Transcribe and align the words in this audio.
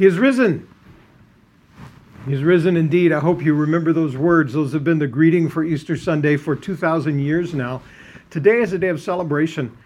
He 0.00 0.06
is 0.06 0.18
risen. 0.18 0.66
He 2.24 2.32
is 2.32 2.42
risen 2.42 2.74
indeed. 2.74 3.12
I 3.12 3.20
hope 3.20 3.42
you 3.42 3.52
remember 3.52 3.92
those 3.92 4.16
words. 4.16 4.54
Those 4.54 4.72
have 4.72 4.82
been 4.82 4.98
the 4.98 5.06
greeting 5.06 5.46
for 5.50 5.62
Easter 5.62 5.94
Sunday 5.94 6.38
for 6.38 6.56
2,000 6.56 7.18
years 7.18 7.52
now. 7.52 7.82
Today 8.30 8.62
is 8.62 8.72
a 8.72 8.78
day 8.78 8.88
of 8.88 8.98
celebration. 9.02 9.76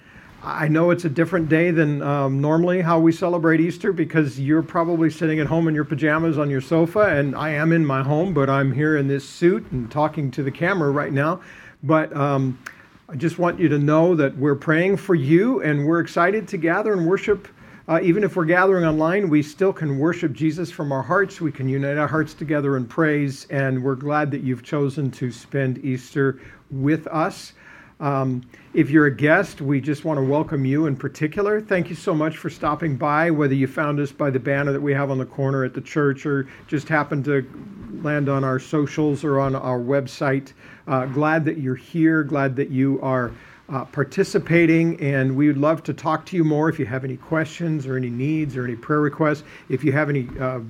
I 0.40 0.68
know 0.68 0.92
it's 0.92 1.04
a 1.04 1.08
different 1.08 1.48
day 1.48 1.72
than 1.72 2.00
um, 2.00 2.40
normally 2.40 2.80
how 2.80 3.00
we 3.00 3.10
celebrate 3.10 3.58
Easter 3.58 3.92
because 3.92 4.38
you're 4.38 4.62
probably 4.62 5.10
sitting 5.10 5.40
at 5.40 5.48
home 5.48 5.66
in 5.66 5.74
your 5.74 5.84
pajamas 5.84 6.38
on 6.38 6.48
your 6.48 6.60
sofa, 6.60 7.00
and 7.00 7.34
I 7.34 7.48
am 7.50 7.72
in 7.72 7.84
my 7.84 8.04
home, 8.04 8.32
but 8.32 8.48
I'm 8.48 8.70
here 8.70 8.96
in 8.96 9.08
this 9.08 9.28
suit 9.28 9.66
and 9.72 9.90
talking 9.90 10.30
to 10.30 10.44
the 10.44 10.52
camera 10.52 10.92
right 10.92 11.12
now. 11.12 11.40
But 11.82 12.16
um, 12.16 12.56
I 13.08 13.16
just 13.16 13.40
want 13.40 13.58
you 13.58 13.68
to 13.68 13.80
know 13.80 14.14
that 14.14 14.36
we're 14.36 14.54
praying 14.54 14.98
for 14.98 15.16
you, 15.16 15.60
and 15.62 15.84
we're 15.84 15.98
excited 15.98 16.46
to 16.46 16.56
gather 16.56 16.92
and 16.92 17.04
worship. 17.04 17.48
Uh, 17.86 18.00
even 18.02 18.24
if 18.24 18.34
we're 18.34 18.46
gathering 18.46 18.86
online, 18.86 19.28
we 19.28 19.42
still 19.42 19.72
can 19.72 19.98
worship 19.98 20.32
Jesus 20.32 20.70
from 20.70 20.90
our 20.90 21.02
hearts. 21.02 21.42
We 21.42 21.52
can 21.52 21.68
unite 21.68 21.98
our 21.98 22.08
hearts 22.08 22.32
together 22.32 22.78
in 22.78 22.86
praise, 22.86 23.46
and 23.50 23.82
we're 23.82 23.94
glad 23.94 24.30
that 24.30 24.42
you've 24.42 24.62
chosen 24.62 25.10
to 25.10 25.30
spend 25.30 25.84
Easter 25.84 26.40
with 26.70 27.06
us. 27.08 27.52
Um, 28.00 28.42
if 28.72 28.88
you're 28.88 29.06
a 29.06 29.14
guest, 29.14 29.60
we 29.60 29.82
just 29.82 30.06
want 30.06 30.16
to 30.18 30.24
welcome 30.24 30.64
you 30.64 30.86
in 30.86 30.96
particular. 30.96 31.60
Thank 31.60 31.90
you 31.90 31.94
so 31.94 32.14
much 32.14 32.38
for 32.38 32.48
stopping 32.48 32.96
by, 32.96 33.30
whether 33.30 33.54
you 33.54 33.66
found 33.66 34.00
us 34.00 34.10
by 34.10 34.30
the 34.30 34.40
banner 34.40 34.72
that 34.72 34.80
we 34.80 34.94
have 34.94 35.10
on 35.10 35.18
the 35.18 35.26
corner 35.26 35.62
at 35.62 35.74
the 35.74 35.82
church 35.82 36.24
or 36.24 36.48
just 36.66 36.88
happened 36.88 37.26
to 37.26 37.46
land 38.02 38.30
on 38.30 38.44
our 38.44 38.58
socials 38.58 39.24
or 39.24 39.38
on 39.38 39.54
our 39.54 39.78
website. 39.78 40.54
Uh, 40.88 41.04
glad 41.04 41.44
that 41.44 41.58
you're 41.58 41.74
here, 41.74 42.24
glad 42.24 42.56
that 42.56 42.70
you 42.70 42.98
are 43.02 43.30
uh, 43.68 43.84
participating, 43.86 45.00
and 45.00 45.36
we 45.36 45.46
would 45.46 45.58
love 45.58 45.82
to 45.84 45.94
talk 45.94 46.26
to 46.26 46.36
you 46.36 46.44
more 46.44 46.68
if 46.68 46.78
you 46.78 46.86
have 46.86 47.04
any 47.04 47.16
questions 47.16 47.86
or 47.86 47.96
any 47.96 48.10
needs 48.10 48.56
or 48.56 48.64
any 48.64 48.76
prayer 48.76 49.00
requests. 49.00 49.42
If 49.68 49.82
you 49.82 49.92
have 49.92 50.08
any 50.08 50.28
uh, 50.38 50.60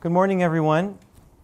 Good 0.00 0.12
morning, 0.12 0.42
everyone, 0.42 0.98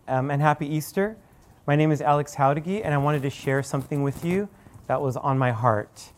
um, 0.09 0.31
and 0.31 0.41
happy 0.41 0.67
Easter. 0.67 1.19
My 1.67 1.77
name 1.77 1.93
is 1.93 2.01
Alex 2.01 2.37
Jauregui, 2.37 2.81
and 2.83 2.95
I 2.95 2.97
wanted 2.97 3.21
to 3.25 3.29
share 3.29 3.63
something 3.63 4.03
with 4.03 4.25
you 4.25 4.49
that 4.87 5.03
was 5.03 5.15
on 5.15 5.37
my 5.37 5.53
heart. 5.53 6.15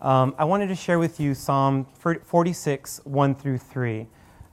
Um, 0.00 0.36
I 0.38 0.44
wanted 0.44 0.68
to 0.68 0.76
share 0.76 1.00
with 1.00 1.18
you 1.18 1.34
Psalm 1.34 1.88
46, 1.96 3.00
1 3.02 3.34
through 3.34 3.58
3. 3.58 4.06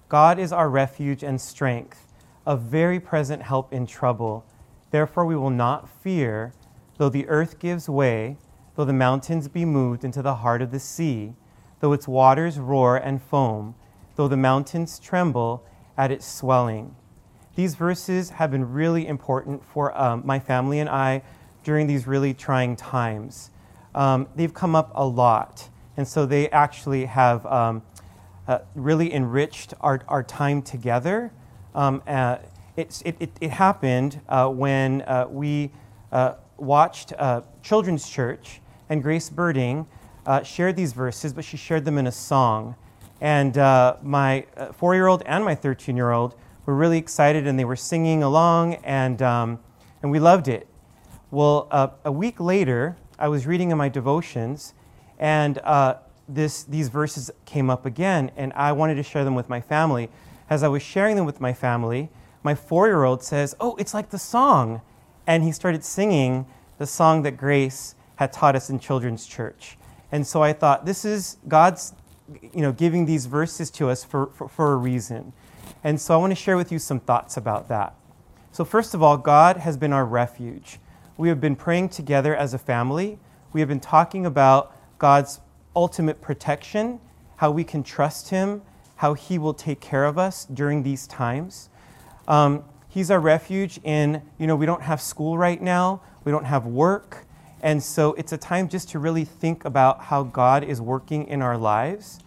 God 0.09 0.39
is 0.39 0.51
our 0.51 0.67
refuge 0.67 1.21
and 1.21 1.39
strength 1.39 2.11
a 2.47 2.57
very 2.57 2.99
present 2.99 3.43
help 3.43 3.71
in 3.71 3.85
trouble. 3.85 4.43
Therefore, 4.89 5.27
we 5.27 5.35
will 5.35 5.51
not 5.51 5.87
fear, 5.87 6.53
though 6.97 7.09
the 7.09 7.27
earth 7.27 7.59
gives 7.59 7.87
way, 7.87 8.37
though 8.75 8.85
the 8.85 8.93
mountains 8.93 9.47
be 9.47 9.63
moved 9.63 10.03
into 10.03 10.23
the 10.23 10.37
heart 10.37 10.63
of 10.63 10.71
the 10.71 10.79
sea, 10.79 11.35
though 11.81 11.93
its 11.93 12.07
waters 12.07 12.57
roar 12.57 12.97
and 12.97 13.21
foam, 13.21 13.75
though 14.15 14.27
the 14.27 14.35
mountains 14.35 14.97
tremble 14.97 15.63
at 15.95 16.09
its 16.09 16.25
swelling. 16.25 16.95
These 17.57 17.73
verses 17.73 18.29
have 18.29 18.51
been 18.51 18.71
really 18.71 19.07
important 19.07 19.65
for 19.65 19.99
um, 19.99 20.21
my 20.23 20.37
family 20.37 20.77
and 20.77 20.87
I 20.87 21.23
during 21.63 21.87
these 21.87 22.05
really 22.05 22.35
trying 22.35 22.75
times. 22.75 23.49
Um, 23.95 24.27
they've 24.35 24.53
come 24.53 24.75
up 24.75 24.91
a 24.93 25.03
lot, 25.03 25.67
and 25.97 26.07
so 26.07 26.27
they 26.27 26.49
actually 26.51 27.05
have 27.05 27.43
um, 27.47 27.81
uh, 28.47 28.59
really 28.75 29.11
enriched 29.11 29.73
our, 29.81 30.01
our 30.07 30.21
time 30.21 30.61
together 30.61 31.31
um, 31.73 32.03
uh, 32.07 32.37
it, 32.75 33.01
it, 33.03 33.31
it, 33.41 33.49
happened 33.49 34.21
uh, 34.29 34.47
when 34.49 35.01
uh, 35.03 35.27
we 35.27 35.71
uh, 36.11 36.33
watched 36.57 37.13
uh, 37.17 37.41
Children's 37.63 38.07
Church, 38.07 38.61
and 38.89 39.01
Grace 39.01 39.29
Birding 39.29 39.87
shared 40.43 40.75
these 40.75 40.93
verses, 40.93 41.33
but 41.33 41.43
she 41.43 41.57
shared 41.57 41.85
them 41.85 41.97
in 41.97 42.05
a 42.05 42.11
song. 42.11 42.75
And 43.19 43.55
my 44.03 44.45
four 44.73 44.93
year 44.93 45.07
old 45.07 45.23
and 45.25 45.43
my 45.43 45.55
13 45.55 45.97
year 45.97 46.11
old 46.11 46.35
were 46.67 46.75
really 46.75 46.99
excited, 46.99 47.47
and 47.47 47.57
they 47.57 47.65
were 47.65 47.75
singing 47.75 48.21
along, 48.21 48.75
and, 48.83 49.19
um, 49.23 49.59
and 50.03 50.11
we 50.11 50.19
loved 50.19 50.47
it. 50.47 50.67
Well, 51.31 51.67
a 52.05 52.11
week 52.11 52.39
later, 52.39 52.95
I 53.17 53.27
was 53.29 53.47
reading 53.47 53.71
in 53.71 53.77
my 53.79 53.89
devotions, 53.89 54.75
and 55.17 55.59
this, 56.29 56.63
these 56.63 56.89
verses 56.89 57.31
came 57.45 57.71
up 57.71 57.87
again, 57.87 58.29
and 58.37 58.53
I 58.53 58.73
wanted 58.73 58.95
to 58.95 59.03
share 59.03 59.23
them 59.23 59.33
with 59.33 59.49
my 59.49 59.61
family 59.61 60.09
as 60.49 60.63
I 60.63 60.67
was 60.67 60.81
sharing 60.81 61.15
them 61.15 61.25
with 61.25 61.41
my 61.41 61.53
family, 61.53 62.09
my 62.43 62.55
four 62.55 62.87
year 62.87 63.03
old 63.03 63.23
says, 63.23 63.55
Oh, 63.59 63.75
it's 63.75 63.93
like 63.93 64.09
the 64.09 64.19
song. 64.19 64.81
And 65.25 65.43
he 65.43 65.51
started 65.51 65.83
singing 65.83 66.45
the 66.77 66.87
song 66.87 67.23
that 67.23 67.37
Grace 67.37 67.95
had 68.15 68.31
taught 68.31 68.55
us 68.55 68.69
in 68.69 68.79
children's 68.79 69.25
church. 69.25 69.77
And 70.11 70.25
so 70.25 70.41
I 70.41 70.53
thought, 70.53 70.85
this 70.85 71.03
is 71.03 71.37
God's 71.47 71.93
you 72.41 72.61
know, 72.61 72.71
giving 72.71 73.05
these 73.05 73.25
verses 73.25 73.69
to 73.71 73.89
us 73.89 74.03
for, 74.03 74.27
for, 74.27 74.47
for 74.47 74.73
a 74.73 74.75
reason. 74.77 75.33
And 75.87 76.01
so 76.01 76.13
I 76.13 76.17
want 76.17 76.31
to 76.31 76.35
share 76.35 76.57
with 76.57 76.69
you 76.69 76.79
some 76.79 76.99
thoughts 76.99 77.37
about 77.37 77.69
that. 77.69 77.95
So, 78.51 78.65
first 78.65 78.93
of 78.93 79.01
all, 79.01 79.15
God 79.15 79.55
has 79.55 79.77
been 79.77 79.93
our 79.93 80.05
refuge. 80.05 80.79
We 81.15 81.29
have 81.29 81.39
been 81.39 81.55
praying 81.55 81.89
together 81.89 82.35
as 82.35 82.53
a 82.53 82.57
family. 82.57 83.19
We 83.53 83.61
have 83.61 83.69
been 83.69 83.79
talking 83.79 84.25
about 84.25 84.75
God's 84.97 85.39
ultimate 85.77 86.19
protection, 86.19 86.99
how 87.37 87.51
we 87.51 87.63
can 87.63 87.83
trust 87.83 88.31
Him, 88.31 88.63
how 88.97 89.13
He 89.13 89.37
will 89.37 89.53
take 89.53 89.79
care 89.79 90.03
of 90.03 90.17
us 90.17 90.43
during 90.43 90.83
these 90.83 91.07
times. 91.07 91.69
Um, 92.27 92.65
he's 92.89 93.09
our 93.09 93.21
refuge 93.21 93.79
in, 93.85 94.21
you 94.37 94.45
know, 94.45 94.57
we 94.57 94.65
don't 94.65 94.81
have 94.81 94.99
school 94.99 95.37
right 95.37 95.61
now, 95.61 96.01
we 96.25 96.33
don't 96.33 96.43
have 96.43 96.65
work. 96.65 97.25
And 97.61 97.81
so 97.81 98.11
it's 98.15 98.33
a 98.33 98.37
time 98.37 98.67
just 98.67 98.89
to 98.89 98.99
really 98.99 99.23
think 99.23 99.63
about 99.63 100.01
how 100.01 100.23
God 100.23 100.65
is 100.65 100.81
working 100.81 101.25
in 101.29 101.41
our 101.41 101.57
lives. 101.57 102.19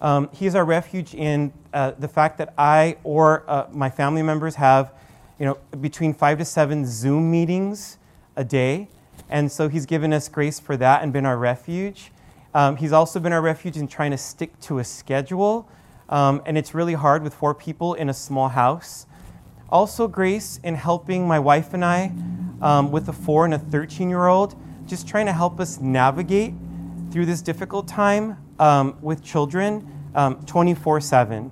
Um, 0.00 0.30
our 0.54 0.64
refuge 0.64 1.14
in 1.14 1.52
uh, 1.72 1.92
the 1.98 2.08
fact 2.08 2.38
that 2.38 2.54
I 2.56 2.96
or 3.04 3.44
uh, 3.48 3.66
my 3.72 3.90
family 3.90 4.22
members 4.22 4.54
have, 4.56 4.92
you 5.38 5.46
know, 5.46 5.58
between 5.80 6.14
five 6.14 6.38
to 6.38 6.44
seven 6.44 6.86
Zoom 6.86 7.30
meetings 7.30 7.98
a 8.36 8.44
day. 8.44 8.88
And 9.28 9.50
so 9.50 9.68
he's 9.68 9.86
given 9.86 10.12
us 10.12 10.28
grace 10.28 10.60
for 10.60 10.76
that 10.76 11.02
and 11.02 11.12
been 11.12 11.26
our 11.26 11.36
refuge. 11.36 12.12
Um, 12.54 12.76
he's 12.76 12.92
also 12.92 13.20
been 13.20 13.32
our 13.32 13.42
refuge 13.42 13.76
in 13.76 13.88
trying 13.88 14.12
to 14.12 14.18
stick 14.18 14.58
to 14.60 14.78
a 14.78 14.84
schedule 14.84 15.68
um, 16.08 16.42
and 16.46 16.56
it's 16.56 16.74
really 16.74 16.94
hard 16.94 17.22
with 17.22 17.34
four 17.34 17.54
people 17.54 17.94
in 17.94 18.08
a 18.08 18.14
small 18.14 18.48
house. 18.48 19.06
Also, 19.68 20.08
grace 20.08 20.58
in 20.64 20.74
helping 20.74 21.28
my 21.28 21.38
wife 21.38 21.74
and 21.74 21.84
I 21.84 22.12
um, 22.62 22.90
with 22.90 23.08
a 23.08 23.12
four 23.12 23.44
and 23.44 23.52
a 23.52 23.58
13 23.58 24.08
year 24.08 24.26
old, 24.26 24.54
just 24.86 25.06
trying 25.06 25.26
to 25.26 25.32
help 25.32 25.60
us 25.60 25.78
navigate 25.80 26.54
through 27.10 27.26
this 27.26 27.42
difficult 27.42 27.86
time 27.86 28.38
um, 28.58 28.96
with 29.02 29.22
children 29.22 29.86
24 30.14 31.00
7. 31.00 31.50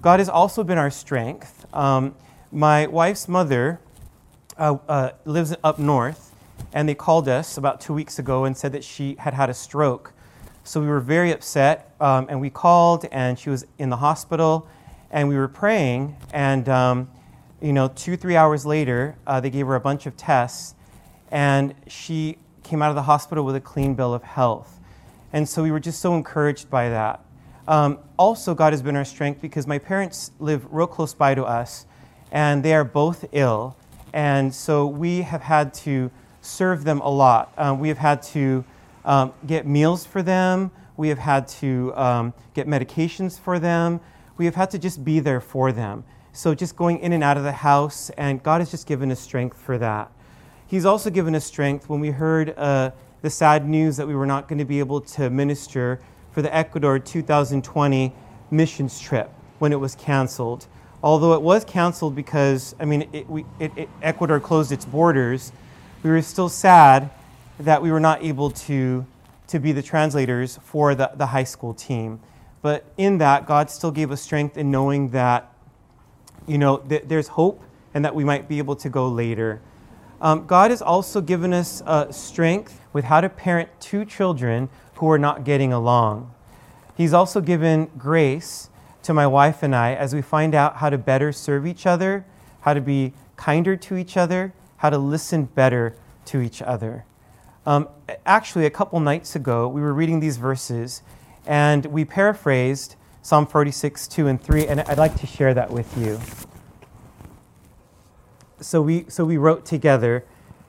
God 0.00 0.18
has 0.18 0.28
also 0.28 0.64
been 0.64 0.78
our 0.78 0.90
strength. 0.90 1.64
Um, 1.72 2.14
my 2.50 2.86
wife's 2.86 3.28
mother 3.28 3.80
uh, 4.58 4.76
uh, 4.88 5.10
lives 5.24 5.54
up 5.64 5.78
north, 5.78 6.34
and 6.72 6.88
they 6.88 6.94
called 6.94 7.28
us 7.28 7.56
about 7.56 7.80
two 7.80 7.94
weeks 7.94 8.18
ago 8.18 8.44
and 8.44 8.56
said 8.56 8.72
that 8.72 8.84
she 8.84 9.16
had 9.18 9.32
had 9.32 9.48
a 9.48 9.54
stroke. 9.54 10.12
So 10.64 10.80
we 10.80 10.86
were 10.86 11.00
very 11.00 11.32
upset, 11.32 11.94
um, 12.00 12.26
and 12.28 12.40
we 12.40 12.50
called, 12.50 13.06
and 13.10 13.38
she 13.38 13.50
was 13.50 13.64
in 13.78 13.90
the 13.90 13.96
hospital, 13.96 14.68
and 15.10 15.28
we 15.28 15.36
were 15.36 15.48
praying, 15.48 16.16
and 16.32 16.68
um, 16.68 17.10
you 17.60 17.72
know, 17.72 17.88
two 17.88 18.16
three 18.16 18.36
hours 18.36 18.66
later, 18.66 19.16
uh, 19.26 19.40
they 19.40 19.50
gave 19.50 19.66
her 19.66 19.74
a 19.74 19.80
bunch 19.80 20.06
of 20.06 20.16
tests, 20.16 20.74
and 21.30 21.74
she 21.86 22.38
came 22.62 22.82
out 22.82 22.90
of 22.90 22.96
the 22.96 23.02
hospital 23.02 23.44
with 23.44 23.56
a 23.56 23.60
clean 23.60 23.94
bill 23.94 24.14
of 24.14 24.22
health, 24.22 24.78
and 25.32 25.48
so 25.48 25.62
we 25.62 25.70
were 25.70 25.80
just 25.80 26.00
so 26.00 26.14
encouraged 26.14 26.70
by 26.70 26.88
that. 26.88 27.24
Um, 27.68 27.98
also, 28.16 28.54
God 28.54 28.72
has 28.72 28.82
been 28.82 28.96
our 28.96 29.04
strength 29.04 29.40
because 29.40 29.66
my 29.66 29.78
parents 29.78 30.32
live 30.40 30.66
real 30.72 30.86
close 30.86 31.14
by 31.14 31.34
to 31.34 31.44
us, 31.44 31.86
and 32.30 32.62
they 32.64 32.74
are 32.74 32.84
both 32.84 33.24
ill, 33.32 33.76
and 34.12 34.54
so 34.54 34.86
we 34.86 35.22
have 35.22 35.42
had 35.42 35.72
to 35.74 36.10
serve 36.40 36.84
them 36.84 37.00
a 37.00 37.08
lot. 37.08 37.52
Um, 37.56 37.78
we 37.78 37.88
have 37.88 37.98
had 37.98 38.22
to 38.22 38.64
um, 39.04 39.32
get 39.46 39.66
meals 39.66 40.04
for 40.04 40.22
them. 40.22 40.70
We 40.96 41.08
have 41.08 41.18
had 41.18 41.48
to 41.48 41.92
um, 41.94 42.34
get 42.54 42.66
medications 42.66 43.38
for 43.38 43.58
them. 43.58 44.00
We 44.36 44.44
have 44.46 44.54
had 44.54 44.70
to 44.72 44.78
just 44.78 45.04
be 45.04 45.20
there 45.20 45.40
for 45.40 45.72
them 45.72 46.04
So 46.32 46.54
just 46.54 46.76
going 46.76 46.98
in 47.00 47.12
and 47.12 47.22
out 47.22 47.36
of 47.36 47.44
the 47.44 47.52
house, 47.52 48.10
and 48.16 48.42
God 48.42 48.60
has 48.60 48.70
just 48.70 48.86
given 48.86 49.10
us 49.12 49.20
strength 49.20 49.56
for 49.58 49.78
that. 49.78 50.10
He's 50.66 50.86
also 50.86 51.10
given 51.10 51.34
us 51.34 51.44
strength 51.44 51.88
when 51.88 52.00
we 52.00 52.10
heard 52.10 52.54
uh, 52.56 52.92
the 53.20 53.28
sad 53.28 53.68
news 53.68 53.98
that 53.98 54.08
we 54.08 54.14
were 54.14 54.26
not 54.26 54.48
going 54.48 54.58
to 54.58 54.64
be 54.64 54.78
able 54.78 55.02
to 55.02 55.28
minister 55.28 56.00
for 56.32 56.42
the 56.42 56.54
Ecuador 56.54 56.98
2020 56.98 58.12
missions 58.50 59.00
trip 59.00 59.30
when 59.58 59.72
it 59.72 59.80
was 59.80 59.94
canceled. 59.94 60.66
Although 61.02 61.34
it 61.34 61.42
was 61.42 61.64
canceled 61.64 62.14
because, 62.14 62.74
I 62.80 62.84
mean, 62.84 63.08
it, 63.12 63.28
we, 63.28 63.44
it, 63.58 63.72
it, 63.76 63.88
Ecuador 64.02 64.40
closed 64.40 64.72
its 64.72 64.84
borders, 64.84 65.52
we 66.02 66.10
were 66.10 66.22
still 66.22 66.48
sad 66.48 67.10
that 67.58 67.82
we 67.82 67.90
were 67.90 68.00
not 68.00 68.22
able 68.22 68.50
to, 68.50 69.06
to 69.48 69.58
be 69.58 69.72
the 69.72 69.82
translators 69.82 70.58
for 70.62 70.94
the, 70.94 71.10
the 71.14 71.26
high 71.26 71.44
school 71.44 71.74
team. 71.74 72.20
But 72.62 72.84
in 72.96 73.18
that, 73.18 73.46
God 73.46 73.70
still 73.70 73.90
gave 73.90 74.10
us 74.10 74.22
strength 74.22 74.56
in 74.56 74.70
knowing 74.70 75.10
that, 75.10 75.52
you 76.46 76.58
know, 76.58 76.78
th- 76.78 77.04
there's 77.06 77.28
hope 77.28 77.62
and 77.94 78.04
that 78.04 78.14
we 78.14 78.24
might 78.24 78.48
be 78.48 78.58
able 78.58 78.76
to 78.76 78.88
go 78.88 79.08
later. 79.08 79.60
Um, 80.20 80.46
God 80.46 80.70
has 80.70 80.80
also 80.80 81.20
given 81.20 81.52
us 81.52 81.82
uh, 81.84 82.12
strength 82.12 82.80
with 82.92 83.04
how 83.04 83.20
to 83.20 83.28
parent 83.28 83.68
two 83.80 84.04
children 84.04 84.68
who 85.02 85.10
are 85.10 85.18
not 85.18 85.42
getting 85.42 85.72
along. 85.72 86.32
He's 86.96 87.12
also 87.12 87.40
given 87.40 87.90
grace 87.98 88.70
to 89.02 89.12
my 89.12 89.26
wife 89.26 89.64
and 89.64 89.74
I 89.74 89.94
as 89.94 90.14
we 90.14 90.22
find 90.22 90.54
out 90.54 90.76
how 90.76 90.90
to 90.90 90.96
better 90.96 91.32
serve 91.32 91.66
each 91.66 91.86
other, 91.86 92.24
how 92.60 92.72
to 92.72 92.80
be 92.80 93.12
kinder 93.34 93.74
to 93.74 93.96
each 93.96 94.16
other, 94.16 94.54
how 94.76 94.90
to 94.90 94.98
listen 94.98 95.46
better 95.46 95.96
to 96.26 96.40
each 96.40 96.62
other. 96.62 97.04
Um, 97.66 97.88
actually, 98.24 98.64
a 98.64 98.70
couple 98.70 99.00
nights 99.00 99.34
ago, 99.34 99.66
we 99.66 99.80
were 99.80 99.92
reading 99.92 100.20
these 100.20 100.36
verses 100.36 101.02
and 101.48 101.84
we 101.86 102.04
paraphrased 102.04 102.94
Psalm 103.22 103.48
46, 103.48 104.06
2 104.06 104.28
and 104.28 104.40
3, 104.40 104.68
and 104.68 104.82
I'd 104.82 104.98
like 104.98 105.16
to 105.16 105.26
share 105.26 105.52
that 105.52 105.72
with 105.72 105.98
you. 105.98 106.20
So 108.60 108.80
we, 108.80 109.06
so 109.08 109.24
we 109.24 109.36
wrote 109.36 109.66
together, 109.66 110.24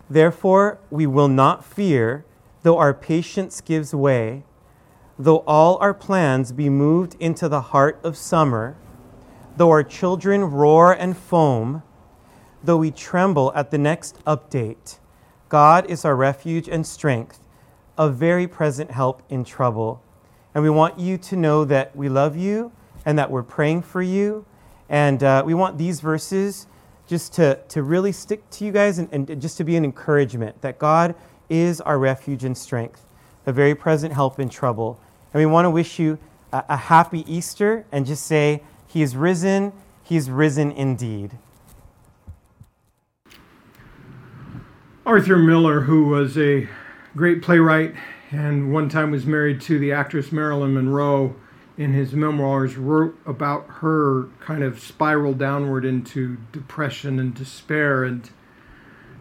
Therefore, 0.10 0.80
we 0.90 1.06
will 1.06 1.28
not 1.28 1.64
fear, 1.64 2.26
though 2.64 2.78
our 2.78 2.94
patience 2.94 3.62
gives 3.62 3.94
way, 3.94 4.44
though 5.20 5.44
all 5.46 5.78
our 5.78 5.94
plans 5.94 6.52
be 6.52 6.70
moved 6.70 7.16
into 7.20 7.48
the 7.48 7.62
heart 7.62 8.00
of 8.04 8.18
summer, 8.18 8.76
though 9.58 9.70
our 9.70 9.84
children 9.84 10.44
roar 10.46 10.92
and 10.92 11.16
foam, 11.16 11.84
though 12.64 12.78
we 12.78 12.90
tremble 12.90 13.52
at 13.54 13.70
the 13.70 13.78
next 13.78 14.18
update. 14.26 14.98
God 15.50 15.90
is 15.90 16.04
our 16.04 16.16
refuge 16.16 16.68
and 16.68 16.88
strength, 16.88 17.40
a 17.98 18.10
very 18.10 18.48
present 18.48 18.92
help 18.92 19.22
in 19.30 19.44
trouble. 19.44 20.02
And 20.56 20.64
we 20.64 20.70
want 20.70 20.98
you 20.98 21.18
to 21.18 21.36
know 21.36 21.66
that 21.66 21.96
we 21.96 22.10
love 22.10 22.36
you 22.36 22.72
and 23.06 23.20
that 23.20 23.30
we're 23.30 23.44
praying 23.44 23.84
for 23.84 24.02
you. 24.02 24.46
And 24.90 25.22
uh, 25.22 25.44
we 25.46 25.54
want 25.54 25.78
these 25.78 26.00
verses 26.00 26.68
just 27.06 27.34
to, 27.34 27.60
to 27.68 27.84
really 27.84 28.12
stick 28.12 28.50
to 28.52 28.66
you 28.66 28.72
guys 28.72 28.98
and, 28.98 29.10
and 29.12 29.42
just 29.42 29.58
to 29.58 29.64
be 29.64 29.76
an 29.76 29.84
encouragement 29.84 30.62
that 30.62 30.80
God 30.80 31.16
is 31.50 31.82
our 31.82 32.00
refuge 32.00 32.44
and 32.44 32.58
strength, 32.58 33.06
a 33.46 33.52
very 33.52 33.76
present 33.76 34.14
help 34.14 34.40
in 34.40 34.50
trouble. 34.50 35.00
And 35.34 35.40
we 35.40 35.46
want 35.46 35.66
to 35.66 35.70
wish 35.70 36.00
you 36.00 36.18
a, 36.52 36.64
a 36.70 36.78
happy 36.78 37.24
Easter 37.32 37.86
and 37.92 38.06
just 38.06 38.26
say, 38.26 38.64
He 38.88 39.02
is 39.02 39.16
risen, 39.16 39.74
He 40.04 40.16
is 40.16 40.30
risen 40.30 40.72
indeed. 40.72 41.32
Arthur 45.06 45.38
Miller, 45.38 45.82
who 45.82 46.06
was 46.08 46.38
a 46.38 46.68
great 47.16 47.42
playwright 47.42 47.94
and 48.32 48.74
one 48.74 48.90
time 48.90 49.12
was 49.12 49.26
married 49.26 49.62
to 49.62 49.78
the 49.78 49.92
actress 49.92 50.32
Marilyn 50.32 50.74
Monroe, 50.74 51.36
in 51.78 51.94
his 51.94 52.14
memoirs 52.14 52.78
wrote 52.78 53.18
about 53.26 53.66
her 53.68 54.26
kind 54.40 54.64
of 54.64 54.80
spiral 54.80 55.34
downward 55.34 55.86
into 55.86 56.38
depression 56.52 57.20
and 57.20 57.34
despair 57.34 58.04
and 58.04 58.30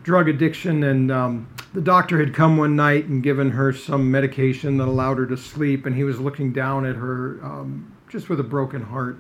drug 0.03 0.29
addiction. 0.29 0.85
And 0.85 1.11
um, 1.11 1.49
the 1.75 1.81
doctor 1.81 2.19
had 2.19 2.35
come 2.35 2.57
one 2.57 2.77
night 2.77 3.07
and 3.07 3.23
given 3.23 3.51
her 3.51 3.73
some 3.73 4.11
medication 4.11 4.79
that 4.79 4.89
allowed 4.89 5.19
her 5.19 5.27
to 5.27 5.37
sleep, 5.37 5.87
and 5.87 5.97
he 5.97 6.05
was 6.05 6.21
looking 6.21 6.53
down 6.53 6.85
at 6.85 6.97
her 6.97 7.41
um, 7.43 7.97
just 8.09 8.29
with 8.29 8.41
a 8.41 8.45
broken 8.45 8.83
heart. 8.83 9.19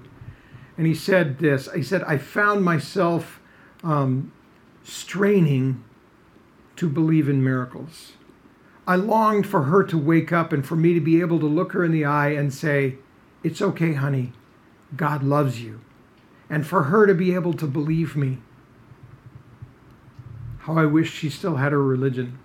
And 0.77 0.87
he 0.87 0.95
said 0.95 1.39
this 1.39 1.69
He 1.75 1.83
said, 1.83 2.03
I 2.05 2.19
found 2.19 2.65
myself 2.65 3.41
um, 3.83 4.33
straining 4.83 5.83
to 6.77 6.89
believe 6.89 7.29
in 7.29 7.43
miracles. 7.43 8.13
I 8.87 8.97
longed 8.97 9.47
for 9.47 9.65
her 9.65 9.85
to 9.85 9.97
wake 9.97 10.33
up 10.33 10.53
and 10.53 10.67
for 10.67 10.75
me 10.75 10.93
to 10.95 11.01
be 11.01 11.21
able 11.21 11.39
to 11.41 11.47
look 11.47 11.73
her 11.73 11.85
in 11.85 11.93
the 11.93 12.05
eye 12.05 12.31
and 12.31 12.53
say, 12.53 12.97
It's 13.43 13.63
okay, 13.63 13.95
honey. 13.95 14.33
God 14.97 15.23
loves 15.23 15.63
you. 15.63 15.81
And 16.51 16.67
for 16.67 16.85
her 16.85 17.07
to 17.07 17.15
be 17.15 17.35
able 17.35 17.55
to 17.55 17.67
believe 17.67 18.17
me. 18.17 18.39
How 20.63 20.79
I 20.79 20.87
wish 20.87 21.13
she 21.13 21.29
still 21.29 21.57
had 21.57 21.73
her 21.73 21.83
religion 21.83 22.39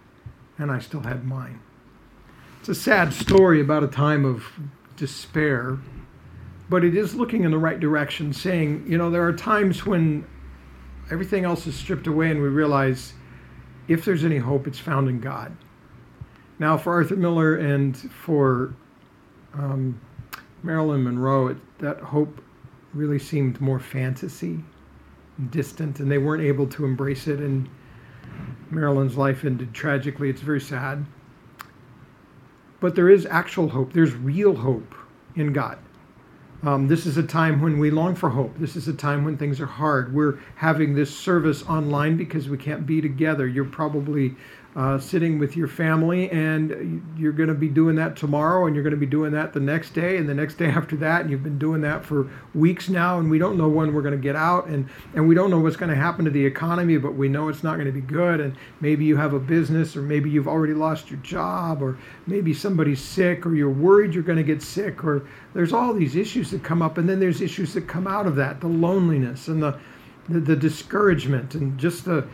and 0.58 0.72
I 0.72 0.80
still 0.80 1.02
had 1.02 1.24
mine. 1.24 1.60
It's 2.60 2.70
a 2.70 2.76
sad 2.76 3.14
story 3.14 3.62
about 3.62 3.84
a 3.84 3.88
time 3.88 4.26
of 4.26 4.44
despair, 4.96 5.78
but 6.68 6.84
it 6.84 6.98
is 6.98 7.14
looking 7.14 7.44
in 7.44 7.52
the 7.52 7.60
right 7.60 7.80
direction, 7.80 8.34
saying, 8.34 8.86
you 8.88 8.98
know, 8.98 9.12
there 9.12 9.24
are 9.24 9.34
times 9.34 9.86
when 9.86 10.26
everything 11.12 11.46
else 11.46 11.68
is 11.68 11.76
stripped 11.76 12.08
away 12.08 12.32
and 12.32 12.42
we 12.42 12.48
realize 12.48 13.14
if 13.88 14.04
there's 14.04 14.26
any 14.26 14.40
hope, 14.40 14.66
it's 14.66 14.80
found 14.80 15.08
in 15.08 15.20
God. 15.20 15.56
Now, 16.58 16.76
for 16.76 16.94
Arthur 16.94 17.16
Miller 17.16 17.56
and 17.56 17.96
for 17.96 18.74
um, 19.54 20.02
Marilyn 20.64 21.04
Monroe, 21.04 21.50
it, 21.50 21.58
that 21.78 22.00
hope 22.00 22.42
really 22.96 23.20
seemed 23.20 23.62
more 23.62 23.80
fantasy, 23.80 24.60
distant, 25.52 26.00
and 26.00 26.10
they 26.10 26.18
weren't 26.18 26.42
able 26.42 26.66
to 26.66 26.84
embrace 26.84 27.28
it. 27.28 27.40
And 27.40 27.70
Marilyn's 28.72 29.18
life 29.18 29.46
ended 29.46 29.74
tragically. 29.74 30.30
It's 30.30 30.42
very 30.42 30.62
sad. 30.62 31.06
But 32.80 32.96
there 32.96 33.10
is 33.10 33.26
actual 33.26 33.70
hope. 33.70 33.94
There's 33.94 34.14
real 34.14 34.56
hope 34.56 34.94
in 35.36 35.54
God. 35.54 35.80
Um, 36.64 36.88
this 36.88 37.06
is 37.06 37.18
a 37.18 37.24
time 37.24 37.62
when 37.62 37.78
we 37.78 37.92
long 37.92 38.16
for 38.16 38.30
hope. 38.30 38.58
This 38.58 38.76
is 38.76 38.88
a 38.88 38.94
time 38.94 39.24
when 39.24 39.38
things 39.38 39.62
are 39.62 39.68
hard. 39.68 40.14
We're 40.14 40.40
having 40.56 40.96
this 40.96 41.16
service 41.16 41.64
online 41.64 42.18
because 42.18 42.50
we 42.50 42.58
can't 42.58 42.86
be 42.86 43.00
together. 43.00 43.48
You're 43.48 43.66
probably 43.66 44.36
uh, 44.78 45.00
sitting 45.00 45.40
with 45.40 45.58
your 45.58 45.68
family, 45.68 46.30
and 46.30 47.04
you're 47.18 47.32
going 47.32 47.50
to 47.50 47.56
be 47.56 47.68
doing 47.68 47.96
that 47.96 48.16
tomorrow, 48.16 48.68
and 48.68 48.76
you're 48.76 48.84
going 48.84 48.92
to 48.92 49.00
be 49.00 49.08
doing 49.08 49.32
that 49.32 49.52
the 49.52 49.60
next 49.60 49.96
day, 49.96 50.18
and 50.18 50.30
the 50.30 50.36
next 50.36 50.54
day 50.60 50.68
after 50.70 50.96
that, 50.96 51.22
and 51.22 51.32
you've 51.32 51.42
been 51.42 51.58
doing 51.58 51.82
that 51.82 52.06
for 52.06 52.30
weeks 52.54 52.88
now, 52.88 53.18
and 53.18 53.28
we 53.28 53.40
don't 53.40 53.58
know 53.58 53.68
when 53.68 53.92
we're 53.92 54.04
going 54.04 54.14
to 54.14 54.22
get 54.22 54.36
out, 54.36 54.68
and 54.68 54.88
and 55.16 55.28
we 55.28 55.34
don't 55.34 55.50
know 55.50 55.60
what's 55.60 55.76
going 55.76 55.90
to 55.90 55.96
happen 55.96 56.26
to 56.26 56.30
the 56.30 56.46
economy, 56.46 56.98
but 56.98 57.16
we 57.16 57.28
know 57.28 57.50
it's 57.50 57.64
not 57.64 57.78
going 57.78 57.88
to 57.88 57.92
be 57.92 58.02
good, 58.02 58.40
and 58.40 58.56
maybe 58.80 59.04
you 59.04 59.18
have 59.18 59.34
a 59.34 59.40
business, 59.40 59.98
or 59.98 60.04
maybe 60.04 60.30
you've 60.30 60.48
already 60.48 60.76
lost 60.76 61.10
your 61.10 61.20
job, 61.22 61.82
or 61.82 61.98
maybe 62.28 62.54
somebody's 62.54 63.02
sick, 63.02 63.48
or 63.48 63.56
you're 63.56 63.72
worried 63.72 64.14
you're 64.14 64.22
going 64.22 64.38
to 64.38 64.44
get 64.44 64.62
sick, 64.62 65.04
or 65.04 65.28
there's 65.56 65.74
all 65.74 65.92
these 65.92 66.16
issues 66.16 66.52
that 66.52 66.64
come 66.64 66.84
up, 66.84 67.00
and 67.00 67.10
then 67.10 67.20
there's 67.20 67.42
issues 67.42 67.74
that 67.74 67.88
come 67.88 68.06
out 68.06 68.28
of 68.28 68.36
that, 68.36 68.62
the 68.62 68.68
loneliness 68.68 69.48
and 69.48 69.64
the 69.64 69.76
the, 70.30 70.42
the 70.42 70.56
discouragement 70.56 71.56
and 71.56 71.78
just 71.78 72.04
the 72.04 72.28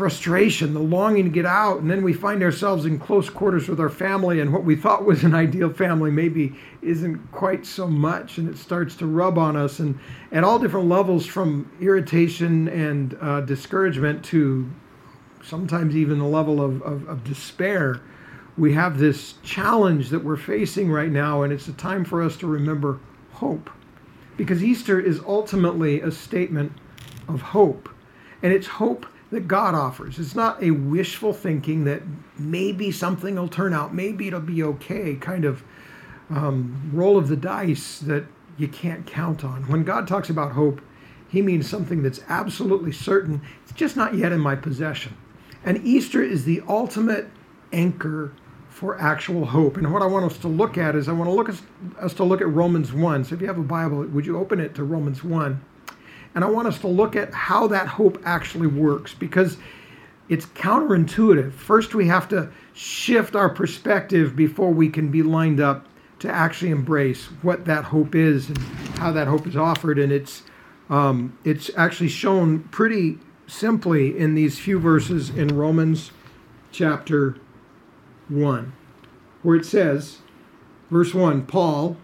frustration, 0.00 0.72
the 0.72 0.80
longing 0.80 1.24
to 1.24 1.30
get 1.30 1.44
out, 1.44 1.80
and 1.80 1.90
then 1.90 2.02
we 2.02 2.10
find 2.10 2.42
ourselves 2.42 2.86
in 2.86 2.98
close 2.98 3.28
quarters 3.28 3.68
with 3.68 3.78
our 3.78 3.90
family, 3.90 4.40
and 4.40 4.50
what 4.50 4.64
we 4.64 4.74
thought 4.74 5.04
was 5.04 5.24
an 5.24 5.34
ideal 5.46 5.70
family 5.70 6.10
maybe 6.10 6.54
isn't 6.80 7.18
quite 7.32 7.66
so 7.66 7.86
much, 7.86 8.38
and 8.38 8.48
it 8.48 8.56
starts 8.56 8.94
to 8.96 9.06
rub 9.06 9.36
on 9.36 9.58
us, 9.58 9.78
and 9.78 9.98
at 10.32 10.42
all 10.42 10.58
different 10.58 10.88
levels, 10.88 11.26
from 11.26 11.70
irritation 11.82 12.66
and 12.68 13.14
uh, 13.20 13.42
discouragement 13.42 14.24
to 14.24 14.70
sometimes 15.42 15.94
even 15.94 16.18
the 16.18 16.24
level 16.24 16.62
of, 16.62 16.80
of, 16.80 17.06
of 17.06 17.22
despair. 17.22 18.00
We 18.56 18.72
have 18.72 18.98
this 18.98 19.34
challenge 19.42 20.08
that 20.08 20.24
we're 20.24 20.38
facing 20.38 20.90
right 20.90 21.10
now, 21.10 21.42
and 21.42 21.52
it's 21.52 21.68
a 21.68 21.74
time 21.74 22.06
for 22.06 22.22
us 22.22 22.38
to 22.38 22.46
remember 22.46 23.00
hope. 23.32 23.68
Because 24.38 24.64
Easter 24.64 24.98
is 24.98 25.20
ultimately 25.26 26.00
a 26.00 26.10
statement 26.10 26.72
of 27.28 27.42
hope. 27.42 27.90
And 28.42 28.54
it's 28.54 28.66
hope 28.66 29.04
that 29.30 29.46
God 29.46 29.74
offers. 29.74 30.18
It's 30.18 30.34
not 30.34 30.62
a 30.62 30.72
wishful 30.72 31.32
thinking 31.32 31.84
that 31.84 32.02
maybe 32.38 32.90
something 32.90 33.36
will 33.36 33.48
turn 33.48 33.72
out, 33.72 33.94
maybe 33.94 34.26
it'll 34.26 34.40
be 34.40 34.62
okay, 34.62 35.14
kind 35.14 35.44
of 35.44 35.62
um, 36.30 36.90
roll 36.92 37.16
of 37.16 37.28
the 37.28 37.36
dice 37.36 38.00
that 38.00 38.24
you 38.56 38.68
can't 38.68 39.06
count 39.06 39.44
on. 39.44 39.62
When 39.68 39.84
God 39.84 40.06
talks 40.06 40.30
about 40.30 40.52
hope, 40.52 40.80
he 41.28 41.42
means 41.42 41.68
something 41.68 42.02
that's 42.02 42.20
absolutely 42.28 42.92
certain. 42.92 43.40
It's 43.62 43.72
just 43.72 43.96
not 43.96 44.14
yet 44.14 44.32
in 44.32 44.40
my 44.40 44.56
possession. 44.56 45.16
And 45.64 45.84
Easter 45.84 46.22
is 46.22 46.44
the 46.44 46.62
ultimate 46.68 47.28
anchor 47.72 48.32
for 48.68 49.00
actual 49.00 49.46
hope. 49.46 49.76
And 49.76 49.92
what 49.92 50.02
I 50.02 50.06
want 50.06 50.24
us 50.24 50.38
to 50.38 50.48
look 50.48 50.78
at 50.78 50.96
is 50.96 51.08
I 51.08 51.12
want 51.12 51.28
to 51.28 51.34
look 51.34 51.48
us, 51.48 51.62
us 51.98 52.14
to 52.14 52.24
look 52.24 52.40
at 52.40 52.48
Romans 52.48 52.92
1. 52.92 53.24
So 53.24 53.34
if 53.34 53.40
you 53.40 53.46
have 53.46 53.58
a 53.58 53.62
Bible, 53.62 54.02
would 54.04 54.26
you 54.26 54.38
open 54.38 54.58
it 54.58 54.74
to 54.76 54.84
Romans 54.84 55.22
1? 55.22 55.60
And 56.34 56.44
I 56.44 56.48
want 56.50 56.68
us 56.68 56.78
to 56.80 56.88
look 56.88 57.16
at 57.16 57.32
how 57.34 57.66
that 57.68 57.86
hope 57.86 58.20
actually 58.24 58.68
works 58.68 59.14
because 59.14 59.56
it's 60.28 60.46
counterintuitive. 60.46 61.52
First, 61.52 61.94
we 61.94 62.06
have 62.06 62.28
to 62.28 62.50
shift 62.72 63.34
our 63.34 63.48
perspective 63.48 64.36
before 64.36 64.70
we 64.70 64.88
can 64.88 65.10
be 65.10 65.22
lined 65.22 65.60
up 65.60 65.86
to 66.20 66.30
actually 66.30 66.70
embrace 66.70 67.26
what 67.42 67.64
that 67.64 67.84
hope 67.84 68.14
is 68.14 68.48
and 68.48 68.58
how 68.98 69.10
that 69.12 69.26
hope 69.26 69.46
is 69.46 69.56
offered. 69.56 69.98
And 69.98 70.12
it's 70.12 70.42
Um, 70.90 71.38
it's 71.44 71.70
actually 71.76 72.08
shown 72.08 72.64
pretty 72.72 73.20
simply 73.46 74.18
in 74.18 74.34
these 74.34 74.58
few 74.58 74.80
verses 74.80 75.30
in 75.30 75.46
Romans 75.56 76.10
chapter 76.72 77.36
1, 78.28 78.72
where 79.42 79.54
it 79.54 79.64
says, 79.64 80.18
verse 80.90 81.14
1 81.14 81.42
Paul, 81.46 81.96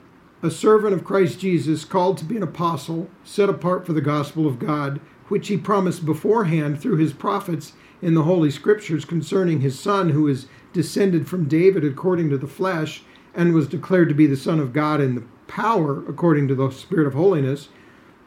a 0.47 0.51
servant 0.51 0.95
of 0.95 1.05
Christ 1.05 1.41
Jesus, 1.41 1.85
called 1.85 2.17
to 2.19 2.25
be 2.25 2.37
an 2.37 2.43
apostle, 2.43 3.11
set 3.25 3.51
apart 3.51 3.85
for 3.85 3.93
the 3.93 4.01
gospel 4.01 4.47
of 4.47 4.59
God, 4.59 5.01
which 5.29 5.49
he 5.49 5.57
promised 5.57 6.07
beforehand 6.07 6.81
through 6.81 6.97
his 6.97 7.13
prophets 7.13 7.73
in 8.01 8.15
the 8.15 8.23
Holy 8.23 8.51
Scriptures 8.51 9.05
concerning 9.05 9.61
his 9.61 9.79
Son, 9.79 10.11
who 10.11 10.29
is 10.29 10.47
descended 10.73 11.29
from 11.29 11.49
David 11.49 11.85
according 11.85 12.31
to 12.31 12.39
the 12.39 12.47
flesh, 12.47 13.03
and 13.35 13.53
was 13.53 13.67
declared 13.67 14.09
to 14.09 14.15
be 14.15 14.27
the 14.27 14.37
Son 14.37 14.61
of 14.61 14.73
God 14.73 15.01
in 15.01 15.17
the 15.17 15.25
power 15.49 16.09
according 16.09 16.49
to 16.49 16.55
the 16.55 16.71
Spirit 16.71 17.07
of 17.07 17.15
holiness, 17.15 17.69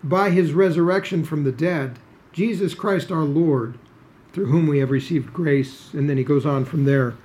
by 0.03 0.29
his 0.29 0.53
resurrection 0.53 1.23
from 1.23 1.43
the 1.43 1.51
dead, 1.51 1.99
Jesus 2.31 2.73
Christ 2.73 3.11
our 3.11 3.23
Lord, 3.23 3.77
through 4.33 4.47
whom 4.47 4.67
we 4.67 4.79
have 4.79 4.91
received 4.91 5.33
grace. 5.33 5.93
And 5.93 6.09
then 6.09 6.17
he 6.17 6.23
goes 6.23 6.45
on 6.45 6.65
from 6.65 6.85
there. 6.85 7.15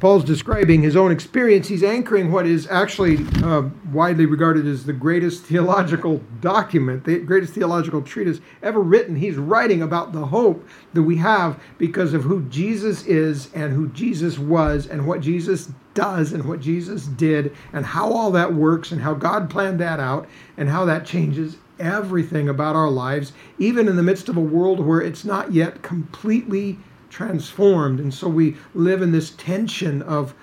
Paul's 0.00 0.24
describing 0.24 0.80
his 0.80 0.96
own 0.96 1.12
experience. 1.12 1.68
He's 1.68 1.82
anchoring 1.82 2.32
what 2.32 2.46
is 2.46 2.66
actually 2.68 3.18
uh, 3.44 3.68
widely 3.92 4.24
regarded 4.24 4.66
as 4.66 4.86
the 4.86 4.94
greatest 4.94 5.44
theological 5.44 6.22
document, 6.40 7.04
the 7.04 7.18
greatest 7.18 7.52
theological 7.52 8.00
treatise 8.00 8.40
ever 8.62 8.80
written. 8.80 9.14
He's 9.14 9.36
writing 9.36 9.82
about 9.82 10.14
the 10.14 10.24
hope 10.24 10.66
that 10.94 11.02
we 11.02 11.16
have 11.18 11.62
because 11.76 12.14
of 12.14 12.22
who 12.22 12.42
Jesus 12.44 13.04
is 13.04 13.52
and 13.52 13.74
who 13.74 13.88
Jesus 13.90 14.38
was 14.38 14.86
and 14.86 15.06
what 15.06 15.20
Jesus 15.20 15.70
does 15.92 16.32
and 16.32 16.46
what 16.46 16.60
Jesus 16.60 17.04
did 17.04 17.54
and 17.74 17.84
how 17.84 18.10
all 18.10 18.30
that 18.30 18.54
works 18.54 18.92
and 18.92 19.02
how 19.02 19.12
God 19.12 19.50
planned 19.50 19.80
that 19.80 20.00
out 20.00 20.26
and 20.56 20.70
how 20.70 20.86
that 20.86 21.04
changes 21.04 21.58
everything 21.78 22.48
about 22.48 22.76
our 22.76 22.90
lives, 22.90 23.32
even 23.58 23.86
in 23.86 23.96
the 23.96 24.02
midst 24.02 24.30
of 24.30 24.36
a 24.38 24.40
world 24.40 24.80
where 24.80 25.00
it's 25.02 25.26
not 25.26 25.52
yet 25.52 25.82
completely 25.82 26.78
transformed. 27.10 28.00
And 28.00 28.14
so 28.14 28.28
we 28.28 28.56
live 28.74 29.02
in 29.02 29.12
this 29.12 29.30
tension 29.30 30.00
of 30.02 30.34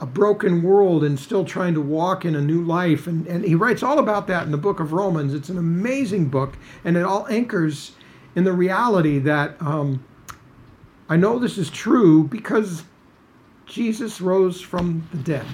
a 0.00 0.06
broken 0.06 0.62
world 0.62 1.04
and 1.04 1.18
still 1.18 1.44
trying 1.44 1.74
to 1.74 1.80
walk 1.80 2.24
in 2.24 2.34
a 2.34 2.40
new 2.40 2.62
life. 2.62 3.06
And, 3.06 3.26
and 3.26 3.44
he 3.44 3.54
writes 3.54 3.82
all 3.82 3.98
about 3.98 4.26
that 4.28 4.44
in 4.44 4.52
the 4.52 4.58
book 4.58 4.80
of 4.80 4.92
Romans. 4.92 5.32
It's 5.32 5.48
an 5.48 5.58
amazing 5.58 6.26
book, 6.28 6.54
and 6.84 6.96
it 6.96 7.04
all 7.04 7.26
anchors 7.28 7.92
in 8.34 8.44
the 8.44 8.52
reality 8.52 9.18
that 9.20 9.60
um, 9.60 10.04
I 11.08 11.16
know 11.16 11.38
this 11.38 11.58
is 11.58 11.70
true 11.70 12.24
because 12.24 12.84
Jesus 13.66 14.20
rose 14.20 14.60
from 14.60 15.08
the 15.12 15.18
dead. 15.18 15.46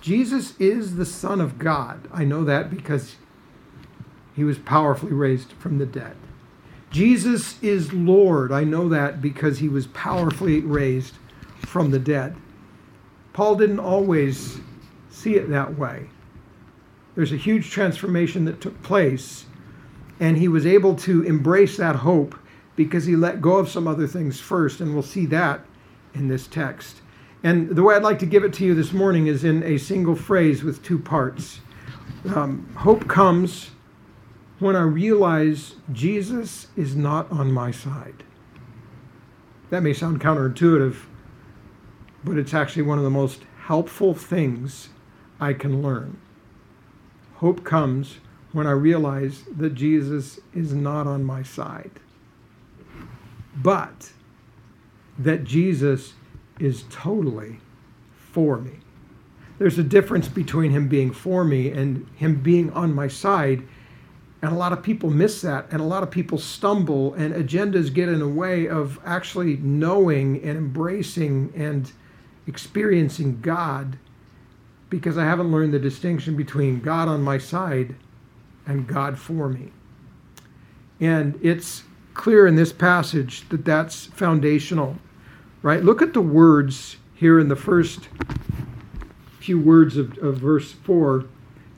Jesus 0.00 0.54
is 0.58 0.96
the 0.96 1.06
Son 1.06 1.40
of 1.40 1.58
God. 1.58 2.08
I 2.12 2.24
know 2.24 2.44
that 2.44 2.70
because 2.70 3.16
he 4.34 4.44
was 4.44 4.58
powerfully 4.58 5.12
raised 5.12 5.52
from 5.52 5.78
the 5.78 5.86
dead. 5.86 6.16
Jesus 6.94 7.60
is 7.60 7.92
Lord. 7.92 8.52
I 8.52 8.62
know 8.62 8.88
that 8.88 9.20
because 9.20 9.58
he 9.58 9.68
was 9.68 9.88
powerfully 9.88 10.60
raised 10.60 11.14
from 11.58 11.90
the 11.90 11.98
dead. 11.98 12.36
Paul 13.32 13.56
didn't 13.56 13.80
always 13.80 14.60
see 15.10 15.34
it 15.34 15.50
that 15.50 15.76
way. 15.76 16.06
There's 17.16 17.32
a 17.32 17.36
huge 17.36 17.72
transformation 17.72 18.44
that 18.44 18.60
took 18.60 18.80
place, 18.84 19.46
and 20.20 20.36
he 20.36 20.46
was 20.46 20.66
able 20.66 20.94
to 20.98 21.22
embrace 21.22 21.78
that 21.78 21.96
hope 21.96 22.36
because 22.76 23.06
he 23.06 23.16
let 23.16 23.42
go 23.42 23.56
of 23.56 23.68
some 23.68 23.88
other 23.88 24.06
things 24.06 24.38
first, 24.38 24.80
and 24.80 24.94
we'll 24.94 25.02
see 25.02 25.26
that 25.26 25.62
in 26.14 26.28
this 26.28 26.46
text. 26.46 27.00
And 27.42 27.70
the 27.70 27.82
way 27.82 27.96
I'd 27.96 28.04
like 28.04 28.20
to 28.20 28.26
give 28.26 28.44
it 28.44 28.52
to 28.52 28.64
you 28.64 28.72
this 28.72 28.92
morning 28.92 29.26
is 29.26 29.42
in 29.42 29.64
a 29.64 29.78
single 29.78 30.14
phrase 30.14 30.62
with 30.62 30.80
two 30.84 31.00
parts. 31.00 31.58
Um, 32.36 32.72
hope 32.76 33.08
comes 33.08 33.72
when 34.58 34.76
I 34.76 34.82
realize 34.82 35.74
Jesus 35.92 36.68
is 36.76 36.94
not 36.94 37.30
on 37.30 37.52
my 37.52 37.70
side. 37.70 38.22
That 39.70 39.82
may 39.82 39.92
sound 39.92 40.20
counterintuitive, 40.20 40.96
but 42.22 42.38
it's 42.38 42.54
actually 42.54 42.82
one 42.82 42.98
of 42.98 43.04
the 43.04 43.10
most 43.10 43.42
helpful 43.66 44.14
things 44.14 44.90
I 45.40 45.52
can 45.52 45.82
learn. 45.82 46.18
Hope 47.36 47.64
comes 47.64 48.18
when 48.52 48.66
I 48.66 48.72
realize 48.72 49.42
that 49.56 49.74
Jesus 49.74 50.38
is 50.52 50.72
not 50.72 51.06
on 51.06 51.24
my 51.24 51.42
side, 51.42 51.90
but 53.56 54.12
that 55.18 55.44
Jesus 55.44 56.14
is 56.60 56.84
totally 56.88 57.58
for 58.14 58.58
me. 58.58 58.78
There's 59.58 59.78
a 59.78 59.84
difference 59.84 60.28
between 60.28 60.70
him 60.70 60.88
being 60.88 61.12
for 61.12 61.44
me 61.44 61.70
and 61.70 62.06
him 62.16 62.40
being 62.42 62.72
on 62.72 62.94
my 62.94 63.08
side 63.08 63.66
and 64.44 64.52
a 64.52 64.56
lot 64.56 64.74
of 64.74 64.82
people 64.82 65.08
miss 65.08 65.40
that, 65.40 65.66
and 65.70 65.80
a 65.80 65.84
lot 65.84 66.02
of 66.02 66.10
people 66.10 66.36
stumble, 66.36 67.14
and 67.14 67.32
agendas 67.32 67.90
get 67.90 68.10
in 68.10 68.18
the 68.18 68.28
way 68.28 68.68
of 68.68 69.00
actually 69.02 69.56
knowing 69.56 70.36
and 70.42 70.58
embracing 70.58 71.50
and 71.56 71.90
experiencing 72.46 73.40
God 73.40 73.96
because 74.90 75.16
I 75.16 75.24
haven't 75.24 75.50
learned 75.50 75.72
the 75.72 75.78
distinction 75.78 76.36
between 76.36 76.80
God 76.80 77.08
on 77.08 77.22
my 77.22 77.38
side 77.38 77.94
and 78.66 78.86
God 78.86 79.18
for 79.18 79.48
me. 79.48 79.72
And 81.00 81.38
it's 81.40 81.84
clear 82.12 82.46
in 82.46 82.54
this 82.54 82.70
passage 82.70 83.48
that 83.48 83.64
that's 83.64 84.04
foundational, 84.08 84.98
right? 85.62 85.82
Look 85.82 86.02
at 86.02 86.12
the 86.12 86.20
words 86.20 86.98
here 87.14 87.38
in 87.38 87.48
the 87.48 87.56
first 87.56 88.10
few 89.40 89.58
words 89.58 89.96
of, 89.96 90.18
of 90.18 90.36
verse 90.36 90.72
4. 90.72 91.24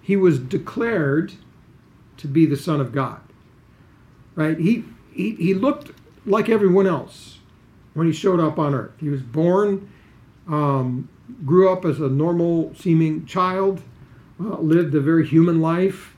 He 0.03 0.17
was 0.17 0.41
declared 0.41 1.33
to 2.19 2.29
be 2.29 2.47
the 2.47 2.57
Son 2.57 2.81
of 2.81 2.93
God. 2.93 3.21
Right? 4.35 4.59
He, 4.59 4.85
he, 5.13 5.35
he 5.37 5.55
looked 5.55 5.93
like 6.27 6.49
everyone 6.49 6.87
else 6.87 7.39
when 7.95 8.07
he 8.07 8.13
showed 8.13 8.41
up 8.41 8.59
on 8.59 8.75
earth. 8.75 8.93
He 9.01 9.09
was 9.09 9.23
born, 9.23 9.91
um, 10.49 11.09
grew 11.45 11.73
up 11.73 11.85
as 11.85 12.01
a 12.01 12.09
normal 12.09 12.75
seeming 12.75 13.25
child, 13.27 13.83
uh, 14.39 14.59
lived 14.59 14.95
a 14.95 15.01
very 15.01 15.27
human 15.27 15.61
life. 15.61 16.15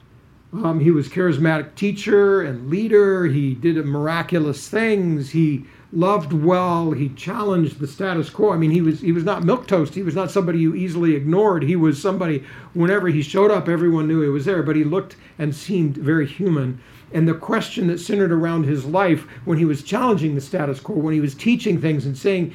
Um, 0.52 0.80
he 0.80 0.90
was 0.90 1.08
charismatic 1.08 1.74
teacher 1.74 2.42
and 2.42 2.68
leader. 2.70 3.26
He 3.26 3.54
did 3.54 3.76
miraculous 3.84 4.68
things. 4.68 5.30
He 5.30 5.66
loved 5.92 6.32
well. 6.32 6.92
He 6.92 7.08
challenged 7.10 7.78
the 7.78 7.86
status 7.86 8.30
quo. 8.30 8.52
I 8.52 8.56
mean, 8.56 8.70
he 8.70 8.82
was 8.82 9.00
he 9.00 9.12
was 9.12 9.24
not 9.24 9.44
milk 9.44 9.66
toast. 9.66 9.94
He 9.94 10.02
was 10.02 10.14
not 10.14 10.30
somebody 10.30 10.58
you 10.58 10.74
easily 10.74 11.14
ignored. 11.14 11.62
He 11.62 11.76
was 11.76 12.00
somebody 12.00 12.44
whenever 12.74 13.08
he 13.08 13.22
showed 13.22 13.50
up, 13.50 13.68
everyone 13.68 14.06
knew 14.06 14.20
he 14.20 14.28
was 14.28 14.44
there. 14.44 14.62
But 14.62 14.76
he 14.76 14.84
looked 14.84 15.16
and 15.38 15.54
seemed 15.54 15.96
very 15.96 16.26
human. 16.26 16.80
And 17.10 17.26
the 17.26 17.34
question 17.34 17.86
that 17.86 18.00
centered 18.00 18.32
around 18.32 18.64
his 18.64 18.84
life 18.84 19.22
when 19.46 19.56
he 19.56 19.64
was 19.64 19.82
challenging 19.82 20.34
the 20.34 20.42
status 20.42 20.78
quo, 20.78 20.96
when 20.96 21.14
he 21.14 21.20
was 21.20 21.34
teaching 21.34 21.80
things 21.80 22.04
and 22.04 22.16
saying 22.16 22.52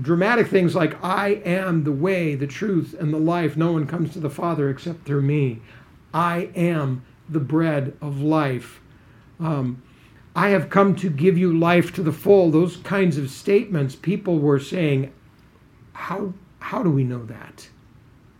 dramatic 0.00 0.46
things 0.46 0.74
like, 0.74 1.02
I 1.04 1.42
am 1.44 1.84
the 1.84 1.92
way, 1.92 2.34
the 2.34 2.46
truth, 2.46 2.94
and 2.98 3.12
the 3.12 3.18
life. 3.18 3.54
No 3.54 3.72
one 3.72 3.86
comes 3.86 4.14
to 4.14 4.20
the 4.20 4.30
Father 4.30 4.70
except 4.70 5.04
through 5.04 5.22
me. 5.22 5.60
I 6.14 6.48
am 6.56 7.04
the 7.28 7.40
bread 7.40 7.94
of 8.00 8.22
life. 8.22 8.80
Um, 9.38 9.82
I 10.34 10.48
have 10.50 10.70
come 10.70 10.96
to 10.96 11.10
give 11.10 11.36
you 11.36 11.56
life 11.58 11.92
to 11.94 12.02
the 12.02 12.12
full. 12.12 12.50
Those 12.50 12.78
kinds 12.78 13.18
of 13.18 13.30
statements, 13.30 13.94
people 13.94 14.38
were 14.38 14.58
saying, 14.58 15.12
how, 15.92 16.32
how 16.58 16.82
do 16.82 16.90
we 16.90 17.04
know 17.04 17.24
that? 17.26 17.68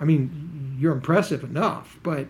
I 0.00 0.04
mean, 0.04 0.76
you're 0.78 0.92
impressive 0.92 1.44
enough, 1.44 1.98
but 2.02 2.26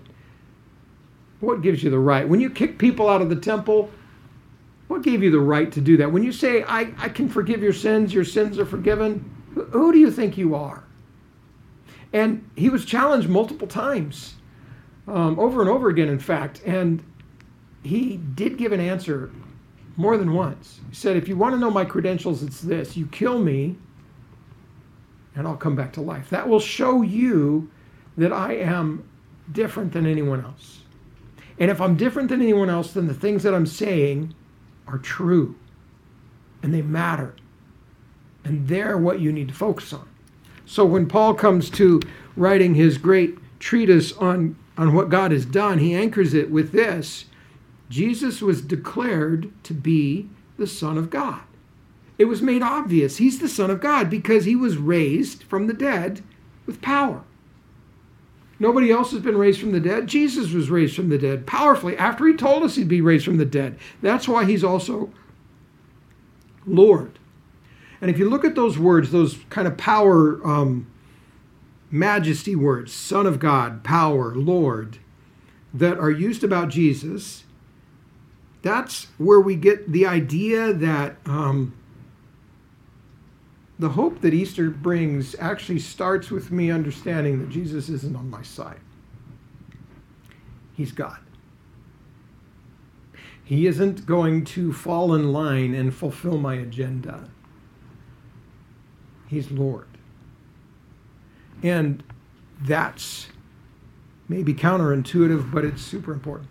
what 1.40 1.62
gives 1.62 1.82
you 1.82 1.90
the 1.90 1.98
right? 1.98 2.28
When 2.28 2.40
you 2.40 2.50
kick 2.50 2.78
people 2.78 3.08
out 3.08 3.22
of 3.22 3.28
the 3.28 3.36
temple, 3.36 3.90
what 4.88 5.02
gave 5.02 5.22
you 5.22 5.30
the 5.30 5.40
right 5.40 5.70
to 5.72 5.80
do 5.80 5.96
that? 5.96 6.12
When 6.12 6.22
you 6.22 6.32
say, 6.32 6.64
I, 6.64 6.92
I 6.98 7.08
can 7.08 7.28
forgive 7.28 7.62
your 7.62 7.72
sins, 7.72 8.12
your 8.12 8.24
sins 8.24 8.58
are 8.58 8.66
forgiven, 8.66 9.24
who, 9.70 9.92
do 9.92 9.98
you 9.98 10.10
think 10.10 10.36
you 10.36 10.54
are? 10.54 10.84
And 12.12 12.48
he 12.56 12.68
was 12.68 12.84
challenged 12.84 13.28
multiple 13.28 13.66
times, 13.66 14.34
um, 15.08 15.38
over 15.38 15.60
and 15.60 15.70
over 15.70 15.88
again, 15.88 16.08
in 16.08 16.18
fact. 16.18 16.62
And 16.66 17.02
he 17.82 18.18
did 18.18 18.58
give 18.58 18.72
an 18.72 18.80
answer 18.80 19.30
more 19.96 20.16
than 20.16 20.32
once. 20.32 20.80
He 20.88 20.94
said, 20.94 21.16
If 21.16 21.28
you 21.28 21.36
want 21.36 21.54
to 21.54 21.58
know 21.58 21.70
my 21.70 21.84
credentials, 21.84 22.42
it's 22.42 22.60
this 22.60 22.96
you 22.96 23.06
kill 23.06 23.38
me, 23.38 23.76
and 25.34 25.46
I'll 25.46 25.56
come 25.56 25.76
back 25.76 25.92
to 25.94 26.00
life. 26.00 26.30
That 26.30 26.48
will 26.48 26.60
show 26.60 27.02
you 27.02 27.70
that 28.16 28.32
I 28.32 28.54
am 28.54 29.08
different 29.50 29.92
than 29.92 30.06
anyone 30.06 30.44
else. 30.44 30.80
And 31.58 31.70
if 31.70 31.80
I'm 31.80 31.96
different 31.96 32.28
than 32.28 32.40
anyone 32.42 32.70
else, 32.70 32.92
then 32.92 33.06
the 33.06 33.14
things 33.14 33.42
that 33.42 33.54
I'm 33.54 33.66
saying 33.66 34.34
are 34.86 34.98
true 34.98 35.56
and 36.62 36.72
they 36.72 36.82
matter. 36.82 37.34
And 38.44 38.66
they're 38.68 38.98
what 38.98 39.20
you 39.20 39.32
need 39.32 39.48
to 39.48 39.54
focus 39.54 39.92
on. 39.92 40.08
So 40.64 40.84
when 40.84 41.06
Paul 41.06 41.34
comes 41.34 41.70
to 41.70 42.00
writing 42.36 42.74
his 42.74 42.98
great 42.98 43.38
treatise 43.58 44.12
on, 44.12 44.56
on 44.76 44.94
what 44.94 45.08
God 45.08 45.32
has 45.32 45.44
done, 45.44 45.78
he 45.78 45.94
anchors 45.94 46.34
it 46.34 46.50
with 46.50 46.72
this 46.72 47.26
Jesus 47.92 48.40
was 48.40 48.62
declared 48.62 49.52
to 49.64 49.74
be 49.74 50.30
the 50.56 50.66
Son 50.66 50.96
of 50.96 51.10
God. 51.10 51.42
It 52.16 52.24
was 52.24 52.40
made 52.40 52.62
obvious 52.62 53.18
he's 53.18 53.38
the 53.38 53.50
Son 53.50 53.70
of 53.70 53.82
God 53.82 54.08
because 54.08 54.46
he 54.46 54.56
was 54.56 54.78
raised 54.78 55.42
from 55.42 55.66
the 55.66 55.74
dead 55.74 56.22
with 56.64 56.80
power. 56.80 57.22
Nobody 58.58 58.90
else 58.90 59.10
has 59.10 59.20
been 59.20 59.36
raised 59.36 59.60
from 59.60 59.72
the 59.72 59.80
dead. 59.80 60.06
Jesus 60.06 60.52
was 60.52 60.70
raised 60.70 60.96
from 60.96 61.10
the 61.10 61.18
dead 61.18 61.46
powerfully 61.46 61.94
after 61.98 62.26
he 62.26 62.32
told 62.32 62.62
us 62.62 62.76
he'd 62.76 62.88
be 62.88 63.02
raised 63.02 63.26
from 63.26 63.36
the 63.36 63.44
dead. 63.44 63.78
That's 64.00 64.26
why 64.26 64.46
he's 64.46 64.64
also 64.64 65.12
Lord. 66.64 67.18
And 68.00 68.10
if 68.10 68.18
you 68.18 68.26
look 68.26 68.44
at 68.44 68.54
those 68.54 68.78
words, 68.78 69.10
those 69.10 69.36
kind 69.50 69.68
of 69.68 69.76
power, 69.76 70.40
um, 70.46 70.86
majesty 71.90 72.56
words, 72.56 72.90
Son 72.90 73.26
of 73.26 73.38
God, 73.38 73.84
power, 73.84 74.34
Lord, 74.34 74.96
that 75.74 75.98
are 75.98 76.10
used 76.10 76.42
about 76.42 76.70
Jesus, 76.70 77.44
that's 78.62 79.08
where 79.18 79.40
we 79.40 79.56
get 79.56 79.90
the 79.90 80.06
idea 80.06 80.72
that 80.72 81.16
um, 81.26 81.74
the 83.78 83.90
hope 83.90 84.20
that 84.20 84.32
Easter 84.32 84.70
brings 84.70 85.34
actually 85.40 85.80
starts 85.80 86.30
with 86.30 86.52
me 86.52 86.70
understanding 86.70 87.40
that 87.40 87.50
Jesus 87.50 87.88
isn't 87.88 88.14
on 88.14 88.30
my 88.30 88.42
side. 88.42 88.80
He's 90.74 90.92
God. 90.92 91.18
He 93.44 93.66
isn't 93.66 94.06
going 94.06 94.44
to 94.46 94.72
fall 94.72 95.14
in 95.14 95.32
line 95.32 95.74
and 95.74 95.92
fulfill 95.92 96.38
my 96.38 96.54
agenda. 96.54 97.28
He's 99.26 99.50
Lord. 99.50 99.88
And 101.62 102.02
that's 102.60 103.28
maybe 104.28 104.54
counterintuitive, 104.54 105.50
but 105.50 105.64
it's 105.64 105.82
super 105.82 106.12
important. 106.12 106.48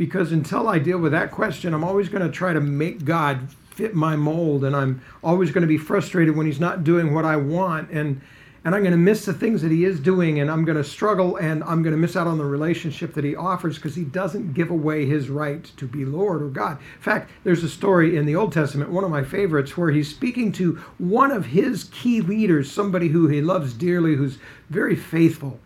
Because 0.00 0.32
until 0.32 0.66
I 0.66 0.78
deal 0.78 0.96
with 0.96 1.12
that 1.12 1.30
question, 1.30 1.74
I'm 1.74 1.84
always 1.84 2.08
going 2.08 2.22
to 2.22 2.32
try 2.32 2.54
to 2.54 2.60
make 2.62 3.04
God 3.04 3.50
fit 3.68 3.94
my 3.94 4.16
mold, 4.16 4.64
and 4.64 4.74
I'm 4.74 5.02
always 5.22 5.50
going 5.50 5.60
to 5.60 5.68
be 5.68 5.76
frustrated 5.76 6.34
when 6.34 6.46
He's 6.46 6.58
not 6.58 6.84
doing 6.84 7.12
what 7.12 7.26
I 7.26 7.36
want. 7.36 7.90
And 7.90 8.22
and 8.64 8.74
I'm 8.74 8.80
going 8.80 8.92
to 8.92 8.96
miss 8.96 9.26
the 9.26 9.34
things 9.34 9.60
that 9.60 9.70
he 9.70 9.84
is 9.84 10.00
doing, 10.00 10.40
and 10.40 10.50
I'm 10.50 10.64
going 10.64 10.78
to 10.78 10.84
struggle, 10.84 11.36
and 11.36 11.62
I'm 11.64 11.82
going 11.82 11.94
to 11.94 12.00
miss 12.00 12.16
out 12.16 12.26
on 12.26 12.38
the 12.38 12.44
relationship 12.46 13.12
that 13.14 13.24
he 13.24 13.36
offers 13.36 13.76
because 13.76 13.94
he 13.94 14.04
doesn't 14.04 14.54
give 14.54 14.70
away 14.70 15.04
his 15.04 15.28
right 15.28 15.64
to 15.76 15.86
be 15.86 16.06
Lord 16.06 16.42
or 16.42 16.48
God. 16.48 16.78
In 16.78 17.02
fact, 17.02 17.30
there's 17.44 17.64
a 17.64 17.70
story 17.70 18.16
in 18.16 18.24
the 18.24 18.36
Old 18.36 18.52
Testament, 18.52 18.90
one 18.90 19.04
of 19.04 19.10
my 19.10 19.24
favorites, 19.24 19.76
where 19.76 19.90
he's 19.90 20.10
speaking 20.10 20.52
to 20.52 20.76
one 20.98 21.30
of 21.30 21.46
his 21.46 21.84
key 21.84 22.20
leaders, 22.20 22.72
somebody 22.72 23.08
who 23.08 23.28
he 23.28 23.40
loves 23.40 23.74
dearly, 23.74 24.14
who's 24.14 24.38
very 24.68 24.96
faithful. 24.96 25.58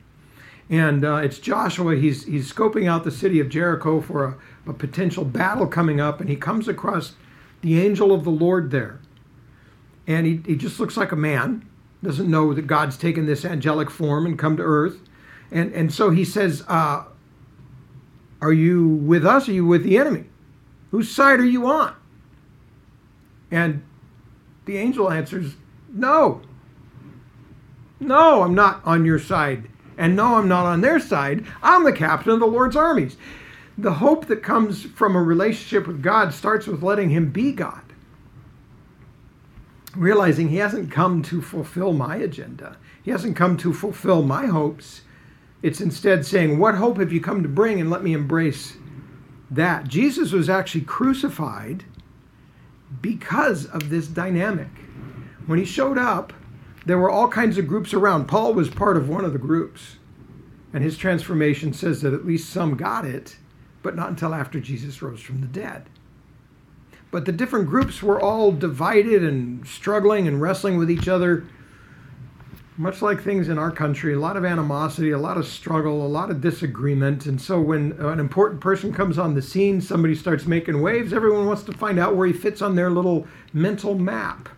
And 0.70 1.04
uh, 1.04 1.16
it's 1.16 1.38
Joshua. 1.38 1.96
He's, 1.96 2.24
he's 2.24 2.52
scoping 2.52 2.88
out 2.88 3.04
the 3.04 3.10
city 3.10 3.38
of 3.40 3.48
Jericho 3.48 4.00
for 4.00 4.24
a, 4.24 4.70
a 4.70 4.72
potential 4.72 5.24
battle 5.24 5.66
coming 5.66 6.00
up, 6.00 6.20
and 6.20 6.30
he 6.30 6.36
comes 6.36 6.68
across 6.68 7.14
the 7.60 7.80
angel 7.80 8.12
of 8.12 8.24
the 8.24 8.30
Lord 8.30 8.70
there. 8.70 9.00
And 10.06 10.26
he, 10.26 10.40
he 10.44 10.56
just 10.56 10.80
looks 10.80 10.96
like 10.96 11.12
a 11.12 11.16
man 11.16 11.68
doesn't 12.04 12.30
know 12.30 12.52
that 12.54 12.66
God's 12.66 12.96
taken 12.96 13.26
this 13.26 13.44
angelic 13.44 13.90
form 13.90 14.26
and 14.26 14.38
come 14.38 14.56
to 14.58 14.62
earth. 14.62 14.98
And, 15.50 15.72
and 15.72 15.92
so 15.92 16.10
he 16.10 16.24
says, 16.24 16.62
uh, 16.68 17.04
Are 18.40 18.52
you 18.52 18.88
with 18.88 19.26
us? 19.26 19.48
Are 19.48 19.52
you 19.52 19.66
with 19.66 19.82
the 19.82 19.96
enemy? 19.96 20.26
Whose 20.90 21.10
side 21.10 21.40
are 21.40 21.44
you 21.44 21.66
on? 21.66 21.94
And 23.50 23.82
the 24.66 24.76
angel 24.76 25.10
answers, 25.10 25.54
No. 25.88 26.42
No, 27.98 28.42
I'm 28.42 28.54
not 28.54 28.82
on 28.84 29.04
your 29.04 29.18
side. 29.18 29.68
And 29.96 30.16
no, 30.16 30.36
I'm 30.36 30.48
not 30.48 30.66
on 30.66 30.80
their 30.80 30.98
side. 30.98 31.44
I'm 31.62 31.84
the 31.84 31.92
captain 31.92 32.32
of 32.32 32.40
the 32.40 32.46
Lord's 32.46 32.76
armies. 32.76 33.16
The 33.76 33.94
hope 33.94 34.26
that 34.26 34.42
comes 34.42 34.84
from 34.84 35.16
a 35.16 35.22
relationship 35.22 35.86
with 35.86 36.02
God 36.02 36.32
starts 36.32 36.66
with 36.66 36.82
letting 36.82 37.10
Him 37.10 37.30
be 37.30 37.52
God 37.52 37.84
realizing 39.96 40.48
he 40.48 40.56
hasn't 40.56 40.90
come 40.90 41.22
to 41.22 41.40
fulfill 41.40 41.92
my 41.92 42.16
agenda. 42.16 42.76
He 43.02 43.10
hasn't 43.10 43.36
come 43.36 43.56
to 43.58 43.72
fulfill 43.72 44.22
my 44.22 44.46
hopes. 44.46 45.02
It's 45.62 45.80
instead 45.80 46.26
saying, 46.26 46.58
What 46.58 46.74
hope 46.74 46.98
have 46.98 47.12
you 47.12 47.20
come 47.20 47.42
to 47.42 47.48
bring? 47.48 47.80
And 47.80 47.90
let 47.90 48.02
me 48.02 48.12
embrace 48.12 48.76
that. 49.50 49.88
Jesus 49.88 50.32
was 50.32 50.48
actually 50.48 50.82
crucified 50.82 51.84
because 53.00 53.66
of 53.66 53.90
this 53.90 54.06
dynamic. 54.06 54.68
When 55.46 55.58
he 55.58 55.64
showed 55.64 55.98
up, 55.98 56.32
there 56.86 56.98
were 56.98 57.10
all 57.10 57.28
kinds 57.28 57.58
of 57.58 57.66
groups 57.66 57.94
around. 57.94 58.26
Paul 58.26 58.54
was 58.54 58.68
part 58.68 58.96
of 58.96 59.08
one 59.08 59.24
of 59.24 59.32
the 59.32 59.38
groups. 59.38 59.96
And 60.72 60.82
his 60.82 60.96
transformation 60.96 61.72
says 61.72 62.02
that 62.02 62.12
at 62.12 62.26
least 62.26 62.50
some 62.50 62.76
got 62.76 63.04
it, 63.04 63.36
but 63.82 63.94
not 63.94 64.08
until 64.08 64.34
after 64.34 64.58
Jesus 64.58 65.00
rose 65.00 65.20
from 65.20 65.40
the 65.40 65.46
dead 65.46 65.88
but 67.14 67.26
the 67.26 67.30
different 67.30 67.68
groups 67.68 68.02
were 68.02 68.20
all 68.20 68.50
divided 68.50 69.22
and 69.22 69.64
struggling 69.64 70.26
and 70.26 70.40
wrestling 70.42 70.76
with 70.76 70.90
each 70.90 71.06
other 71.06 71.46
much 72.76 73.00
like 73.00 73.22
things 73.22 73.48
in 73.48 73.56
our 73.56 73.70
country 73.70 74.14
a 74.14 74.18
lot 74.18 74.36
of 74.36 74.44
animosity 74.44 75.12
a 75.12 75.18
lot 75.18 75.36
of 75.38 75.46
struggle 75.46 76.04
a 76.04 76.08
lot 76.08 76.28
of 76.28 76.40
disagreement 76.40 77.24
and 77.26 77.40
so 77.40 77.60
when 77.60 77.92
an 78.00 78.18
important 78.18 78.60
person 78.60 78.92
comes 78.92 79.16
on 79.16 79.32
the 79.32 79.40
scene 79.40 79.80
somebody 79.80 80.12
starts 80.12 80.44
making 80.44 80.82
waves 80.82 81.12
everyone 81.12 81.46
wants 81.46 81.62
to 81.62 81.72
find 81.74 82.00
out 82.00 82.16
where 82.16 82.26
he 82.26 82.32
fits 82.32 82.60
on 82.60 82.74
their 82.74 82.90
little 82.90 83.24
mental 83.52 83.94
map 83.94 84.48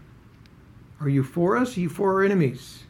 are 1.01 1.09
you 1.09 1.23
for 1.23 1.57
us 1.57 1.77
are 1.77 1.81
you 1.81 1.89
for 1.89 2.15
our 2.15 2.25
enemies 2.25 2.85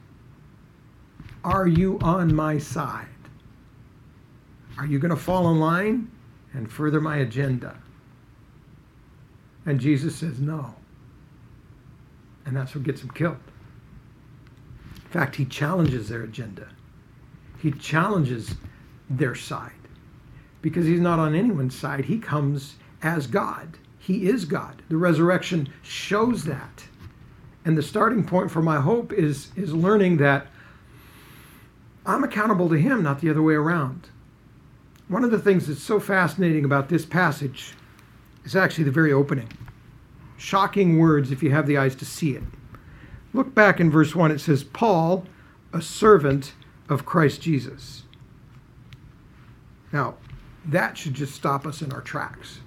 are 1.44 1.66
you 1.66 1.98
on 2.00 2.34
my 2.34 2.58
side 2.58 3.06
are 4.78 4.86
you 4.86 4.98
going 4.98 5.10
to 5.10 5.16
fall 5.16 5.50
in 5.50 5.58
line 5.58 6.10
and 6.52 6.70
further 6.70 7.00
my 7.00 7.18
agenda 7.18 7.76
and 9.66 9.80
Jesus 9.80 10.14
says 10.14 10.40
no. 10.40 10.74
And 12.46 12.56
that's 12.56 12.74
what 12.74 12.84
gets 12.84 13.02
him 13.02 13.10
killed. 13.10 13.36
In 15.04 15.10
fact, 15.10 15.34
he 15.34 15.44
challenges 15.44 16.08
their 16.08 16.22
agenda, 16.22 16.68
he 17.58 17.72
challenges 17.72 18.54
their 19.10 19.34
side. 19.34 19.72
Because 20.62 20.86
he's 20.86 21.00
not 21.00 21.18
on 21.18 21.34
anyone's 21.34 21.78
side, 21.78 22.04
he 22.04 22.18
comes 22.18 22.76
as 23.02 23.26
God. 23.26 23.76
He 23.98 24.28
is 24.28 24.44
God. 24.44 24.82
The 24.88 24.96
resurrection 24.96 25.68
shows 25.82 26.44
that. 26.44 26.84
And 27.66 27.76
the 27.76 27.82
starting 27.82 28.24
point 28.24 28.52
for 28.52 28.62
my 28.62 28.80
hope 28.80 29.12
is, 29.12 29.48
is 29.56 29.74
learning 29.74 30.18
that 30.18 30.46
I'm 32.06 32.22
accountable 32.22 32.68
to 32.68 32.76
him, 32.76 33.02
not 33.02 33.20
the 33.20 33.28
other 33.28 33.42
way 33.42 33.54
around. 33.54 34.08
One 35.08 35.24
of 35.24 35.32
the 35.32 35.40
things 35.40 35.66
that's 35.66 35.82
so 35.82 35.98
fascinating 35.98 36.64
about 36.64 36.88
this 36.88 37.04
passage 37.04 37.74
is 38.44 38.54
actually 38.54 38.84
the 38.84 38.92
very 38.92 39.12
opening. 39.12 39.48
Shocking 40.36 40.98
words 40.98 41.32
if 41.32 41.42
you 41.42 41.50
have 41.50 41.66
the 41.66 41.76
eyes 41.76 41.96
to 41.96 42.04
see 42.04 42.36
it. 42.36 42.44
Look 43.32 43.52
back 43.52 43.80
in 43.80 43.90
verse 43.90 44.14
1, 44.14 44.30
it 44.30 44.38
says, 44.38 44.62
Paul, 44.62 45.26
a 45.72 45.82
servant 45.82 46.52
of 46.88 47.04
Christ 47.04 47.42
Jesus. 47.42 48.04
Now, 49.92 50.14
that 50.66 50.96
should 50.96 51.14
just 51.14 51.34
stop 51.34 51.66
us 51.66 51.82
in 51.82 51.92
our 51.92 52.00
tracks. 52.00 52.60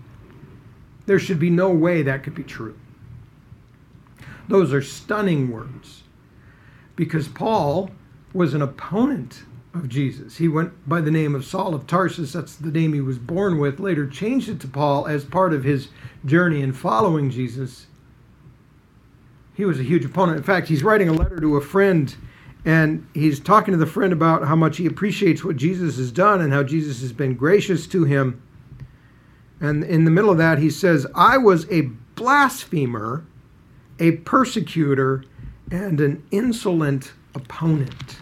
There 1.05 1.19
should 1.19 1.39
be 1.39 1.49
no 1.49 1.69
way 1.69 2.01
that 2.01 2.23
could 2.23 2.35
be 2.35 2.43
true. 2.43 2.77
Those 4.49 4.73
are 4.73 4.81
stunning 4.81 5.51
words 5.51 6.03
because 6.95 7.27
Paul 7.27 7.91
was 8.33 8.53
an 8.53 8.61
opponent 8.61 9.43
of 9.75 9.87
Jesus. 9.87 10.37
He 10.37 10.47
went 10.47 10.89
by 10.89 11.01
the 11.01 11.11
name 11.11 11.35
of 11.35 11.45
Saul 11.45 11.75
of 11.75 11.85
Tarsus. 11.85 12.33
That's 12.33 12.55
the 12.55 12.71
name 12.71 12.93
he 12.93 12.99
was 12.99 13.19
born 13.19 13.59
with. 13.59 13.79
Later 13.79 14.07
changed 14.07 14.49
it 14.49 14.59
to 14.61 14.67
Paul 14.67 15.07
as 15.07 15.23
part 15.23 15.53
of 15.53 15.63
his 15.63 15.89
journey 16.25 16.61
in 16.61 16.73
following 16.73 17.29
Jesus. 17.29 17.85
He 19.53 19.65
was 19.65 19.79
a 19.79 19.83
huge 19.83 20.03
opponent. 20.03 20.39
In 20.39 20.43
fact, 20.43 20.67
he's 20.67 20.83
writing 20.83 21.09
a 21.09 21.13
letter 21.13 21.39
to 21.39 21.55
a 21.55 21.61
friend 21.61 22.15
and 22.65 23.07
he's 23.13 23.39
talking 23.39 23.71
to 23.71 23.77
the 23.77 23.85
friend 23.85 24.11
about 24.11 24.47
how 24.47 24.55
much 24.55 24.77
he 24.77 24.87
appreciates 24.87 25.43
what 25.43 25.57
Jesus 25.57 25.97
has 25.97 26.11
done 26.11 26.41
and 26.41 26.51
how 26.51 26.63
Jesus 26.63 27.01
has 27.01 27.13
been 27.13 27.35
gracious 27.35 27.85
to 27.87 28.03
him. 28.03 28.41
And 29.61 29.83
in 29.83 30.05
the 30.05 30.11
middle 30.11 30.31
of 30.31 30.39
that, 30.39 30.57
he 30.57 30.69
says, 30.69 31.05
I 31.15 31.37
was 31.37 31.69
a 31.71 31.81
blasphemer, 32.15 33.25
a 33.99 34.11
persecutor, 34.17 35.23
and 35.71 35.99
an 36.01 36.23
insolent 36.31 37.13
opponent. 37.35 38.17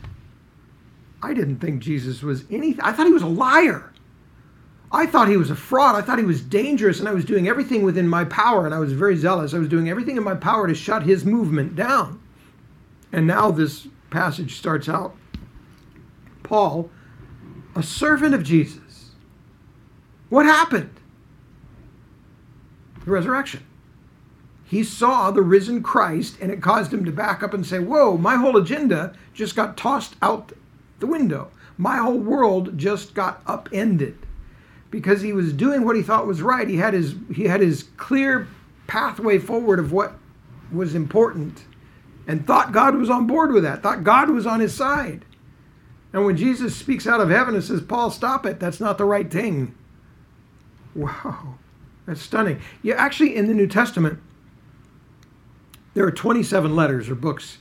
I 1.22 1.34
didn't 1.34 1.60
think 1.60 1.82
Jesus 1.82 2.22
was 2.22 2.46
anything. 2.52 2.82
I 2.82 2.92
thought 2.92 3.08
he 3.08 3.14
was 3.14 3.24
a 3.24 3.28
liar. 3.28 3.92
I 4.92 5.06
thought 5.06 5.28
he 5.28 5.38
was 5.38 5.50
a 5.50 5.56
fraud. 5.56 5.96
I 5.96 6.02
thought 6.02 6.18
he 6.18 6.26
was 6.26 6.42
dangerous, 6.42 7.00
and 7.00 7.10
I 7.10 7.14
was 7.14 7.26
doing 7.26 7.48
everything 7.48 7.84
within 7.84 8.08
my 8.08 8.24
power, 8.26 8.66
and 8.66 8.74
I 8.74 8.80
was 8.80 8.94
very 8.94 9.18
zealous. 9.18 9.54
I 9.54 9.60
was 9.60 9.68
doing 9.68 9.90
everything 9.90 10.18
in 10.18 10.24
my 10.24 10.36
power 10.36 10.68
to 10.68 10.76
shut 10.76 11.04
his 11.04 11.26
movement 11.26 11.76
down. 11.76 12.22
And 13.12 13.28
now 13.28 13.52
this 13.52 13.88
passage 14.10 14.56
starts 14.56 14.88
out 14.88 15.16
Paul, 16.44 16.90
a 17.76 17.84
servant 17.84 18.34
of 18.34 18.44
Jesus. 18.44 19.12
What 20.30 20.46
happened? 20.46 20.94
The 23.04 23.12
resurrection. 23.12 23.67
He 24.70 24.84
saw 24.84 25.32
the 25.32 25.42
risen 25.42 25.82
Christ, 25.82 26.38
and 26.42 26.52
it 26.52 26.62
caused 26.62 26.94
him 26.94 27.06
to 27.06 27.12
back 27.12 27.42
up 27.42 27.54
and 27.54 27.66
say, 27.66 27.80
Whoa, 27.80 28.18
my 28.18 28.36
whole 28.36 28.58
agenda 28.58 29.16
just 29.34 29.56
got 29.56 29.78
tossed 29.78 30.16
out 30.22 30.52
the 31.00 31.08
window. 31.08 31.50
My 31.78 31.98
whole 31.98 32.20
world 32.20 32.78
just 32.78 33.14
got 33.14 33.42
upended 33.48 34.18
because 34.92 35.22
he 35.22 35.32
was 35.32 35.54
doing 35.54 35.86
what 35.86 35.96
he 35.96 36.02
thought 36.02 36.28
was 36.28 36.42
right. 36.42 36.68
He 36.68 36.78
had 36.78 36.94
his 36.94 37.16
he 37.34 37.46
had 37.46 37.62
his 37.62 37.84
clear 37.96 38.48
pathway 38.88 39.38
forward 39.38 39.80
of 39.80 39.92
what 39.92 40.16
was 40.72 40.96
important 40.96 41.64
and 42.28 42.46
thought 42.46 42.74
God 42.74 42.96
was 42.96 43.10
on 43.10 43.26
board 43.26 43.54
with 43.54 43.64
that. 43.64 43.82
Thought 43.82 44.04
God 44.04 44.30
was 44.30 44.46
on 44.46 44.60
his 44.60 44.74
side. 44.74 45.24
And 46.12 46.26
when 46.26 46.36
Jesus 46.36 46.76
speaks 46.76 47.08
out 47.08 47.22
of 47.22 47.30
heaven 47.30 47.56
and 47.56 47.64
says, 47.64 47.82
Paul, 47.82 48.12
stop 48.12 48.46
it, 48.46 48.60
that's 48.60 48.80
not 48.80 48.98
the 48.98 49.06
right 49.06 49.32
thing. 49.32 49.76
Wow, 50.96 51.56
that's 52.06 52.22
stunning. 52.22 52.60
Yeah, 52.82 52.96
actually, 52.96 53.36
in 53.36 53.48
the 53.48 53.54
New 53.54 53.68
Testament, 53.68 54.20
there 55.98 56.06
are 56.06 56.12
27 56.12 56.76
letters 56.76 57.10
or 57.10 57.16
books. 57.16 57.58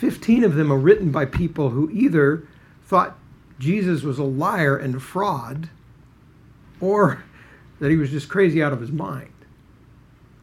15 0.00 0.44
of 0.44 0.54
them 0.54 0.70
are 0.70 0.76
written 0.76 1.10
by 1.10 1.24
people 1.24 1.70
who 1.70 1.88
either 1.90 2.46
thought 2.84 3.18
Jesus 3.58 4.02
was 4.02 4.18
a 4.18 4.22
liar 4.22 4.76
and 4.76 4.94
a 4.94 5.00
fraud 5.00 5.70
or 6.78 7.24
that 7.80 7.90
he 7.90 7.96
was 7.96 8.10
just 8.10 8.28
crazy 8.28 8.62
out 8.62 8.74
of 8.74 8.82
his 8.82 8.92
mind. 8.92 9.32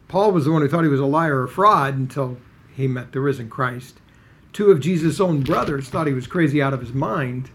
Paul 0.08 0.32
was 0.32 0.46
the 0.46 0.50
one 0.50 0.62
who 0.62 0.68
thought 0.68 0.82
he 0.82 0.90
was 0.90 0.98
a 0.98 1.06
liar 1.06 1.42
or 1.42 1.46
fraud 1.46 1.94
until 1.94 2.38
he 2.74 2.88
met 2.88 3.12
the 3.12 3.20
risen 3.20 3.48
Christ. 3.48 4.00
Two 4.52 4.72
of 4.72 4.80
Jesus' 4.80 5.20
own 5.20 5.42
brothers 5.42 5.88
thought 5.88 6.08
he 6.08 6.12
was 6.12 6.26
crazy 6.26 6.60
out 6.60 6.74
of 6.74 6.80
his 6.80 6.92
mind, 6.92 7.50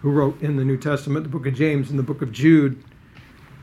who 0.00 0.10
wrote 0.10 0.42
in 0.42 0.56
the 0.56 0.64
New 0.64 0.76
Testament, 0.76 1.22
the 1.22 1.30
book 1.30 1.46
of 1.46 1.54
James 1.54 1.88
and 1.88 1.98
the 1.98 2.02
book 2.02 2.20
of 2.20 2.32
Jude. 2.32 2.84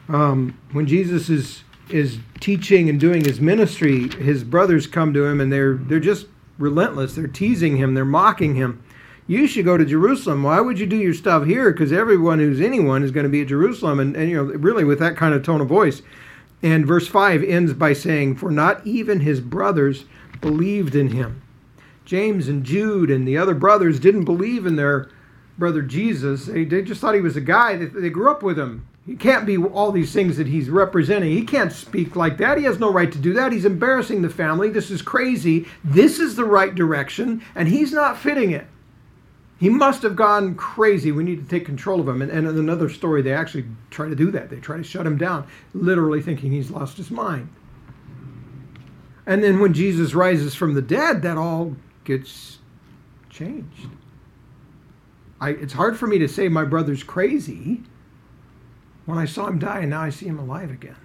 Um, 0.10 0.58
when 0.72 0.88
Jesus 0.88 1.30
is 1.30 1.62
is 1.90 2.20
teaching 2.40 2.90
and 2.90 3.00
doing 3.00 3.24
his 3.24 3.42
ministry, 3.42 4.10
his 4.10 4.44
brothers 4.44 4.88
come 4.88 5.14
to 5.14 5.26
him 5.26 5.42
and 5.42 5.52
they're 5.52 5.76
they're 5.76 6.00
just 6.00 6.28
relentless. 6.58 7.16
They're 7.16 7.28
teasing 7.28 7.78
him, 7.78 7.94
they're 7.94 8.06
mocking 8.06 8.56
him. 8.56 8.84
You 9.26 9.48
should 9.48 9.66
go 9.66 9.78
to 9.78 9.86
Jerusalem. 9.86 10.44
Why 10.44 10.60
would 10.60 10.80
you 10.80 10.86
do 10.86 10.98
your 10.98 11.14
stuff 11.14 11.46
here? 11.46 11.72
Because 11.72 11.94
everyone 11.94 12.40
who's 12.40 12.60
anyone 12.60 13.04
is 13.04 13.12
going 13.12 13.24
to 13.24 13.30
be 13.30 13.42
at 13.42 13.48
Jerusalem, 13.48 14.00
and, 14.00 14.16
and 14.18 14.30
you 14.30 14.36
know, 14.36 14.44
really 14.44 14.84
with 14.84 15.00
that 15.00 15.16
kind 15.16 15.34
of 15.34 15.44
tone 15.44 15.62
of 15.62 15.68
voice. 15.68 16.02
And 16.62 16.86
verse 16.86 17.08
five 17.08 17.44
ends 17.44 17.74
by 17.74 17.94
saying, 17.94 18.36
"For 18.36 18.52
not 18.52 18.86
even 18.86 19.22
his 19.22 19.40
brothers 19.40 20.06
believed 20.42 20.96
in 20.96 21.10
him." 21.10 21.42
James 22.06 22.50
and 22.50 22.66
Jude 22.66 23.10
and 23.10 23.26
the 23.28 23.38
other 23.38 23.54
brothers 23.54 24.00
didn't 24.00 24.26
believe 24.26 24.66
in 24.66 24.76
their 24.76 25.10
brother 25.58 25.82
Jesus. 25.82 26.46
They, 26.46 26.66
they 26.66 26.82
just 26.82 27.00
thought 27.00 27.16
he 27.16 27.22
was 27.22 27.38
a 27.38 27.42
guy. 27.42 27.78
They, 27.78 27.86
they 27.86 28.10
grew 28.10 28.30
up 28.30 28.44
with 28.44 28.60
him. 28.60 28.86
He 29.06 29.16
can't 29.18 29.46
be 29.46 29.58
all 29.58 29.92
these 29.92 30.14
things 30.14 30.38
that 30.38 30.48
he's 30.48 30.70
representing. 30.70 31.32
He 31.32 31.44
can't 31.44 31.74
speak 31.74 32.16
like 32.16 32.38
that. 32.38 32.58
He 32.58 32.64
has 32.64 32.80
no 32.80 32.92
right 32.92 33.12
to 33.12 33.18
do 33.18 33.34
that. 33.34 33.52
He's 33.52 33.66
embarrassing 33.66 34.22
the 34.22 34.30
family. 34.30 34.70
This 34.70 34.90
is 34.90 35.02
crazy. 35.02 35.68
This 35.84 36.20
is 36.20 36.36
the 36.36 36.46
right 36.46 36.74
direction, 36.74 37.44
and 37.54 37.68
he's 37.68 37.92
not 37.92 38.18
fitting 38.18 38.52
it. 38.52 38.66
He 39.60 39.70
must 39.70 40.04
have 40.04 40.16
gone 40.16 40.56
crazy. 40.56 41.12
We 41.12 41.24
need 41.24 41.44
to 41.44 41.50
take 41.50 41.66
control 41.66 42.00
of 42.00 42.08
him. 42.08 42.22
And, 42.22 42.32
and 42.32 42.48
in 42.48 42.58
another 42.58 42.90
story, 42.90 43.22
they 43.22 43.34
actually 43.34 43.66
try 43.92 44.08
to 44.08 44.16
do 44.16 44.32
that. 44.32 44.50
They 44.50 44.58
try 44.58 44.78
to 44.78 44.84
shut 44.84 45.06
him 45.06 45.18
down, 45.18 45.48
literally 45.74 46.22
thinking 46.22 46.52
he's 46.52 46.72
lost 46.72 46.98
his 46.98 47.12
mind. 47.12 47.50
And 49.26 49.44
then 49.44 49.60
when 49.60 49.74
Jesus 49.74 50.14
rises 50.14 50.56
from 50.56 50.74
the 50.74 50.82
dead, 50.82 51.22
that 51.22 51.38
all 51.38 51.76
gets 52.04 52.60
changed. 53.30 53.88
I, 55.40 55.52
it's 55.52 55.74
hard 55.74 55.98
for 55.98 56.08
me 56.08 56.20
to 56.20 56.28
say 56.28 56.48
my 56.48 56.66
brother's 56.66 57.04
crazy 57.04 57.84
when 59.06 59.18
I 59.18 59.26
saw 59.26 59.48
him 59.48 59.60
die 59.60 59.82
and 59.82 59.90
now 59.90 60.02
I 60.02 60.10
see 60.10 60.28
him 60.28 60.40
alive 60.40 60.72
again. 60.72 60.96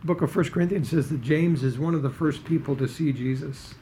The 0.00 0.06
book 0.06 0.22
of 0.22 0.34
1 0.34 0.50
Corinthians 0.50 0.90
says 0.90 1.08
that 1.10 1.22
James 1.22 1.62
is 1.62 1.78
one 1.78 1.94
of 1.94 2.02
the 2.02 2.10
first 2.10 2.44
people 2.44 2.74
to 2.76 2.88
see 2.88 3.12
Jesus 3.12 3.74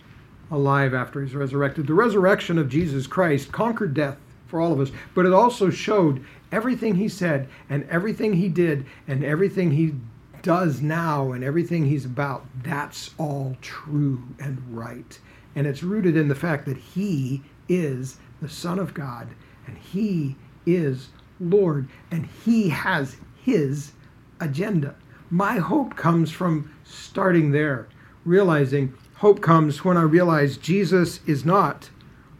alive 0.50 0.92
after 0.92 1.22
he's 1.22 1.34
resurrected. 1.34 1.86
The 1.86 1.94
resurrection 1.94 2.58
of 2.58 2.68
Jesus 2.68 3.06
Christ 3.06 3.52
conquered 3.52 3.94
death 3.94 4.18
for 4.46 4.60
all 4.60 4.72
of 4.72 4.80
us, 4.80 4.90
but 5.14 5.26
it 5.26 5.32
also 5.32 5.70
showed 5.70 6.24
everything 6.52 6.96
he 6.96 7.08
said 7.08 7.48
and 7.68 7.88
everything 7.88 8.34
he 8.34 8.48
did 8.48 8.84
and 9.06 9.24
everything 9.24 9.70
he 9.70 9.94
does 10.42 10.80
now 10.80 11.32
and 11.32 11.44
everything 11.44 11.86
he's 11.86 12.04
about. 12.04 12.44
That's 12.62 13.14
all 13.18 13.56
true 13.60 14.22
and 14.38 14.60
right. 14.76 15.18
And 15.54 15.66
it's 15.66 15.82
rooted 15.82 16.16
in 16.16 16.28
the 16.28 16.34
fact 16.34 16.66
that 16.66 16.76
he 16.76 17.42
is 17.68 18.18
the 18.42 18.48
Son 18.48 18.78
of 18.78 18.94
God 18.94 19.28
and 19.66 19.78
he 19.78 20.36
is 20.66 21.10
Lord 21.40 21.88
and 22.11 22.29
he 22.44 22.68
has 22.68 23.16
his 23.42 23.92
agenda. 24.38 24.94
My 25.31 25.59
hope 25.59 25.96
comes 25.96 26.31
from 26.31 26.72
starting 26.85 27.53
there, 27.53 27.88
realizing 28.24 28.94
hope 29.16 29.40
comes 29.40 29.85
when 29.85 29.96
I 29.96 30.03
realize 30.03 30.57
Jesus 30.57 31.20
is 31.26 31.44
not 31.44 31.90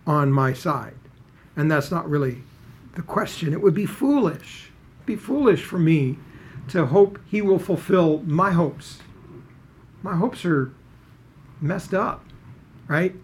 on 0.07 0.33
my 0.33 0.53
side. 0.53 0.95
And 1.57 1.71
that's 1.71 1.91
not 1.91 2.09
really 2.09 2.43
the 2.95 3.03
question. 3.03 3.53
It 3.53 3.61
would 3.61 3.75
be 3.75 3.87
foolish, 3.87 4.71
be 5.07 5.17
foolish 5.17 5.65
for 5.65 5.79
me 5.79 6.19
to 6.69 6.87
hope 6.87 7.19
he 7.27 7.43
will 7.43 7.59
fulfill 7.59 8.23
my 8.27 8.53
hopes. 8.53 8.99
My 10.03 10.17
hopes 10.17 10.45
are 10.45 10.73
messed 11.61 11.95
up, 11.95 12.25
right? 12.89 13.15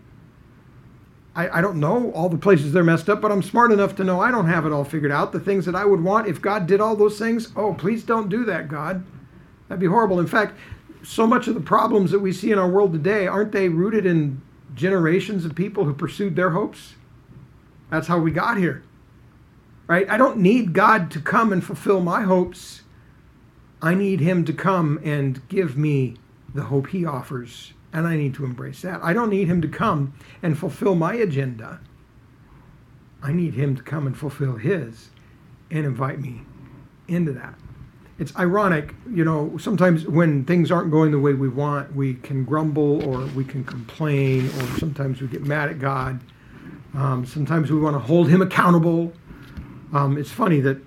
I, 1.36 1.58
I 1.58 1.60
don't 1.60 1.78
know 1.78 2.10
all 2.12 2.30
the 2.30 2.38
places 2.38 2.72
they're 2.72 2.82
messed 2.82 3.10
up, 3.10 3.20
but 3.20 3.30
I'm 3.30 3.42
smart 3.42 3.70
enough 3.70 3.94
to 3.96 4.04
know 4.04 4.20
I 4.20 4.30
don't 4.30 4.48
have 4.48 4.64
it 4.64 4.72
all 4.72 4.84
figured 4.84 5.12
out. 5.12 5.32
The 5.32 5.40
things 5.40 5.66
that 5.66 5.76
I 5.76 5.84
would 5.84 6.02
want, 6.02 6.26
if 6.26 6.40
God 6.40 6.66
did 6.66 6.80
all 6.80 6.96
those 6.96 7.18
things, 7.18 7.52
oh, 7.54 7.74
please 7.74 8.02
don't 8.02 8.30
do 8.30 8.44
that, 8.46 8.68
God. 8.68 9.04
That'd 9.68 9.80
be 9.80 9.86
horrible. 9.86 10.18
In 10.18 10.26
fact, 10.26 10.58
so 11.02 11.26
much 11.26 11.46
of 11.46 11.54
the 11.54 11.60
problems 11.60 12.10
that 12.10 12.20
we 12.20 12.32
see 12.32 12.50
in 12.50 12.58
our 12.58 12.68
world 12.68 12.92
today, 12.92 13.26
aren't 13.26 13.52
they 13.52 13.68
rooted 13.68 14.06
in 14.06 14.40
generations 14.74 15.44
of 15.44 15.54
people 15.54 15.84
who 15.84 15.92
pursued 15.92 16.36
their 16.36 16.50
hopes? 16.50 16.94
That's 17.90 18.06
how 18.06 18.18
we 18.18 18.30
got 18.30 18.56
here. 18.56 18.82
Right? 19.86 20.08
I 20.08 20.16
don't 20.16 20.38
need 20.38 20.72
God 20.72 21.10
to 21.12 21.20
come 21.20 21.52
and 21.52 21.62
fulfill 21.62 22.00
my 22.00 22.22
hopes. 22.22 22.82
I 23.82 23.94
need 23.94 24.20
Him 24.20 24.44
to 24.46 24.52
come 24.52 24.98
and 25.04 25.46
give 25.48 25.76
me 25.76 26.16
the 26.54 26.64
hope 26.64 26.88
He 26.88 27.04
offers 27.04 27.74
and 27.92 28.06
I 28.06 28.16
need 28.16 28.34
to 28.34 28.44
embrace 28.44 28.82
that. 28.82 29.00
I 29.02 29.12
don't 29.12 29.30
need 29.30 29.48
him 29.48 29.62
to 29.62 29.68
come 29.68 30.14
and 30.42 30.58
fulfill 30.58 30.94
my 30.94 31.14
agenda. 31.14 31.80
I 33.22 33.32
need 33.32 33.54
him 33.54 33.74
to 33.76 33.82
come 33.82 34.06
and 34.06 34.16
fulfill 34.16 34.56
his 34.56 35.10
and 35.70 35.84
invite 35.84 36.20
me 36.20 36.42
into 37.08 37.32
that. 37.32 37.54
It's 38.18 38.34
ironic, 38.36 38.94
you 39.10 39.24
know, 39.24 39.58
sometimes 39.58 40.06
when 40.06 40.44
things 40.44 40.70
aren't 40.70 40.90
going 40.90 41.10
the 41.10 41.18
way 41.18 41.34
we 41.34 41.48
want, 41.48 41.94
we 41.94 42.14
can 42.14 42.44
grumble 42.44 43.06
or 43.06 43.26
we 43.34 43.44
can 43.44 43.62
complain 43.62 44.46
or 44.46 44.66
sometimes 44.78 45.20
we 45.20 45.26
get 45.26 45.42
mad 45.42 45.68
at 45.68 45.78
God. 45.78 46.20
Um, 46.94 47.26
sometimes 47.26 47.70
we 47.70 47.78
want 47.78 47.94
to 47.94 48.00
hold 48.00 48.28
him 48.28 48.40
accountable. 48.40 49.12
Um, 49.92 50.16
it's 50.16 50.30
funny 50.30 50.60
that 50.60 50.78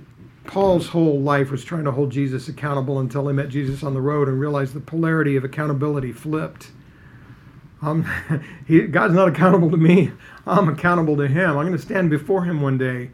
Paul's 0.45 0.88
whole 0.88 1.21
life 1.21 1.51
was 1.51 1.63
trying 1.63 1.83
to 1.83 1.91
hold 1.91 2.12
Jesus 2.12 2.47
accountable 2.47 2.99
until 2.99 3.27
he 3.27 3.33
met 3.33 3.49
Jesus 3.49 3.83
on 3.83 3.93
the 3.93 4.01
road 4.01 4.27
and 4.27 4.39
realized 4.39 4.73
the 4.73 4.79
polarity 4.79 5.35
of 5.35 5.43
accountability 5.43 6.12
flipped 6.12 6.71
he, 8.67 8.81
God's 8.87 9.13
not 9.13 9.29
accountable 9.29 9.71
to 9.71 9.77
me. 9.77 10.11
I'm 10.45 10.67
accountable 10.67 11.17
to 11.17 11.27
Him. 11.27 11.51
I'm 11.51 11.65
going 11.65 11.71
to 11.71 11.77
stand 11.77 12.09
before 12.09 12.43
Him 12.43 12.61
one 12.61 12.77
day. 12.77 13.11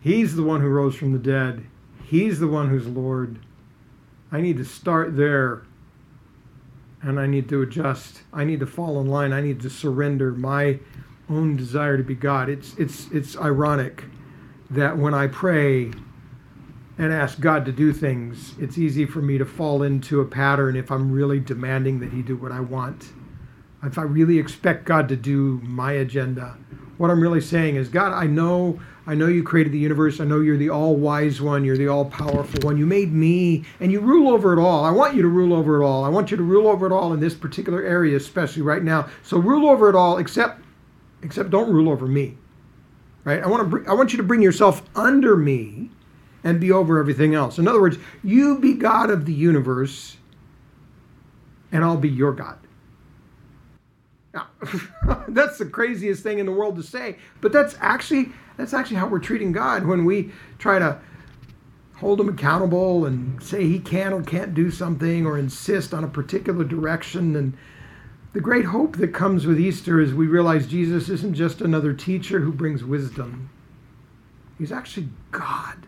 He's 0.00 0.36
the 0.36 0.42
one 0.42 0.60
who 0.60 0.68
rose 0.68 0.94
from 0.94 1.12
the 1.12 1.18
dead. 1.18 1.66
He's 2.04 2.40
the 2.40 2.46
one 2.46 2.70
who's 2.70 2.86
Lord. 2.86 3.38
I 4.32 4.40
need 4.40 4.56
to 4.58 4.64
start 4.64 5.16
there 5.16 5.62
and 7.02 7.20
I 7.20 7.26
need 7.26 7.48
to 7.50 7.62
adjust. 7.62 8.22
I 8.32 8.44
need 8.44 8.60
to 8.60 8.66
fall 8.66 9.00
in 9.00 9.06
line. 9.06 9.32
I 9.32 9.40
need 9.40 9.60
to 9.60 9.70
surrender 9.70 10.32
my 10.32 10.78
own 11.28 11.56
desire 11.56 11.96
to 11.96 12.02
be 12.02 12.14
God. 12.14 12.48
It's, 12.48 12.74
it's, 12.78 13.08
it's 13.10 13.36
ironic 13.36 14.04
that 14.70 14.96
when 14.96 15.14
I 15.14 15.26
pray 15.26 15.92
and 16.96 17.12
ask 17.12 17.38
God 17.38 17.64
to 17.66 17.72
do 17.72 17.92
things, 17.92 18.54
it's 18.58 18.78
easy 18.78 19.04
for 19.04 19.20
me 19.20 19.38
to 19.38 19.44
fall 19.44 19.82
into 19.82 20.20
a 20.20 20.24
pattern 20.24 20.74
if 20.74 20.90
I'm 20.90 21.12
really 21.12 21.38
demanding 21.38 22.00
that 22.00 22.12
He 22.12 22.22
do 22.22 22.36
what 22.36 22.50
I 22.50 22.60
want 22.60 23.12
if 23.82 23.98
I 23.98 24.02
really 24.02 24.38
expect 24.38 24.84
God 24.84 25.08
to 25.08 25.16
do 25.16 25.60
my 25.62 25.92
agenda, 25.92 26.56
what 26.96 27.10
I'm 27.10 27.20
really 27.20 27.40
saying 27.40 27.76
is, 27.76 27.88
God, 27.88 28.12
I 28.12 28.26
know, 28.26 28.80
I 29.06 29.14
know 29.14 29.26
you 29.26 29.42
created 29.42 29.72
the 29.72 29.78
universe. 29.78 30.20
I 30.20 30.24
know 30.24 30.40
you're 30.40 30.56
the 30.56 30.70
all-wise 30.70 31.40
one. 31.40 31.64
You're 31.64 31.76
the 31.76 31.86
all-powerful 31.88 32.60
one. 32.62 32.76
You 32.76 32.86
made 32.86 33.12
me, 33.12 33.64
and 33.78 33.92
you 33.92 34.00
rule 34.00 34.32
over 34.32 34.52
it 34.52 34.60
all. 34.60 34.84
I 34.84 34.90
want 34.90 35.14
you 35.14 35.22
to 35.22 35.28
rule 35.28 35.52
over 35.54 35.80
it 35.80 35.86
all. 35.86 36.04
I 36.04 36.08
want 36.08 36.30
you 36.30 36.36
to 36.36 36.42
rule 36.42 36.66
over 36.66 36.86
it 36.86 36.92
all 36.92 37.12
in 37.12 37.20
this 37.20 37.34
particular 37.34 37.82
area, 37.82 38.16
especially 38.16 38.62
right 38.62 38.82
now. 38.82 39.08
So 39.22 39.38
rule 39.38 39.68
over 39.68 39.88
it 39.88 39.94
all, 39.94 40.18
except, 40.18 40.60
except 41.22 41.50
don't 41.50 41.72
rule 41.72 41.88
over 41.88 42.06
me. 42.06 42.36
Right? 43.24 43.42
I 43.42 43.46
want 43.46 43.62
to, 43.62 43.68
br- 43.68 43.90
I 43.90 43.94
want 43.94 44.12
you 44.12 44.16
to 44.16 44.24
bring 44.24 44.42
yourself 44.42 44.82
under 44.96 45.36
me, 45.36 45.90
and 46.44 46.60
be 46.60 46.70
over 46.70 46.98
everything 46.98 47.34
else. 47.34 47.58
In 47.58 47.66
other 47.66 47.80
words, 47.80 47.98
you 48.22 48.58
be 48.58 48.74
God 48.74 49.10
of 49.10 49.26
the 49.26 49.32
universe, 49.32 50.16
and 51.72 51.84
I'll 51.84 51.96
be 51.96 52.08
your 52.08 52.32
God. 52.32 52.58
that's 55.28 55.58
the 55.58 55.66
craziest 55.66 56.22
thing 56.22 56.38
in 56.38 56.46
the 56.46 56.52
world 56.52 56.76
to 56.76 56.82
say, 56.82 57.16
but 57.40 57.52
that's 57.52 57.76
actually 57.80 58.30
that's 58.56 58.74
actually 58.74 58.96
how 58.96 59.06
we're 59.06 59.18
treating 59.18 59.52
God 59.52 59.86
when 59.86 60.04
we 60.04 60.32
try 60.58 60.78
to 60.78 60.98
hold 61.96 62.20
him 62.20 62.28
accountable 62.28 63.06
and 63.06 63.42
say 63.42 63.66
he 63.66 63.78
can 63.78 64.12
or 64.12 64.22
can't 64.22 64.54
do 64.54 64.70
something 64.70 65.26
or 65.26 65.38
insist 65.38 65.92
on 65.92 66.04
a 66.04 66.08
particular 66.08 66.64
direction 66.64 67.34
and 67.34 67.56
the 68.32 68.40
great 68.40 68.66
hope 68.66 68.96
that 68.98 69.14
comes 69.14 69.46
with 69.46 69.58
Easter 69.58 70.00
is 70.00 70.12
we 70.12 70.26
realize 70.26 70.66
Jesus 70.66 71.08
isn't 71.08 71.34
just 71.34 71.60
another 71.60 71.94
teacher 71.94 72.40
who 72.40 72.52
brings 72.52 72.84
wisdom. 72.84 73.50
He's 74.58 74.70
actually 74.70 75.08
God. 75.30 75.86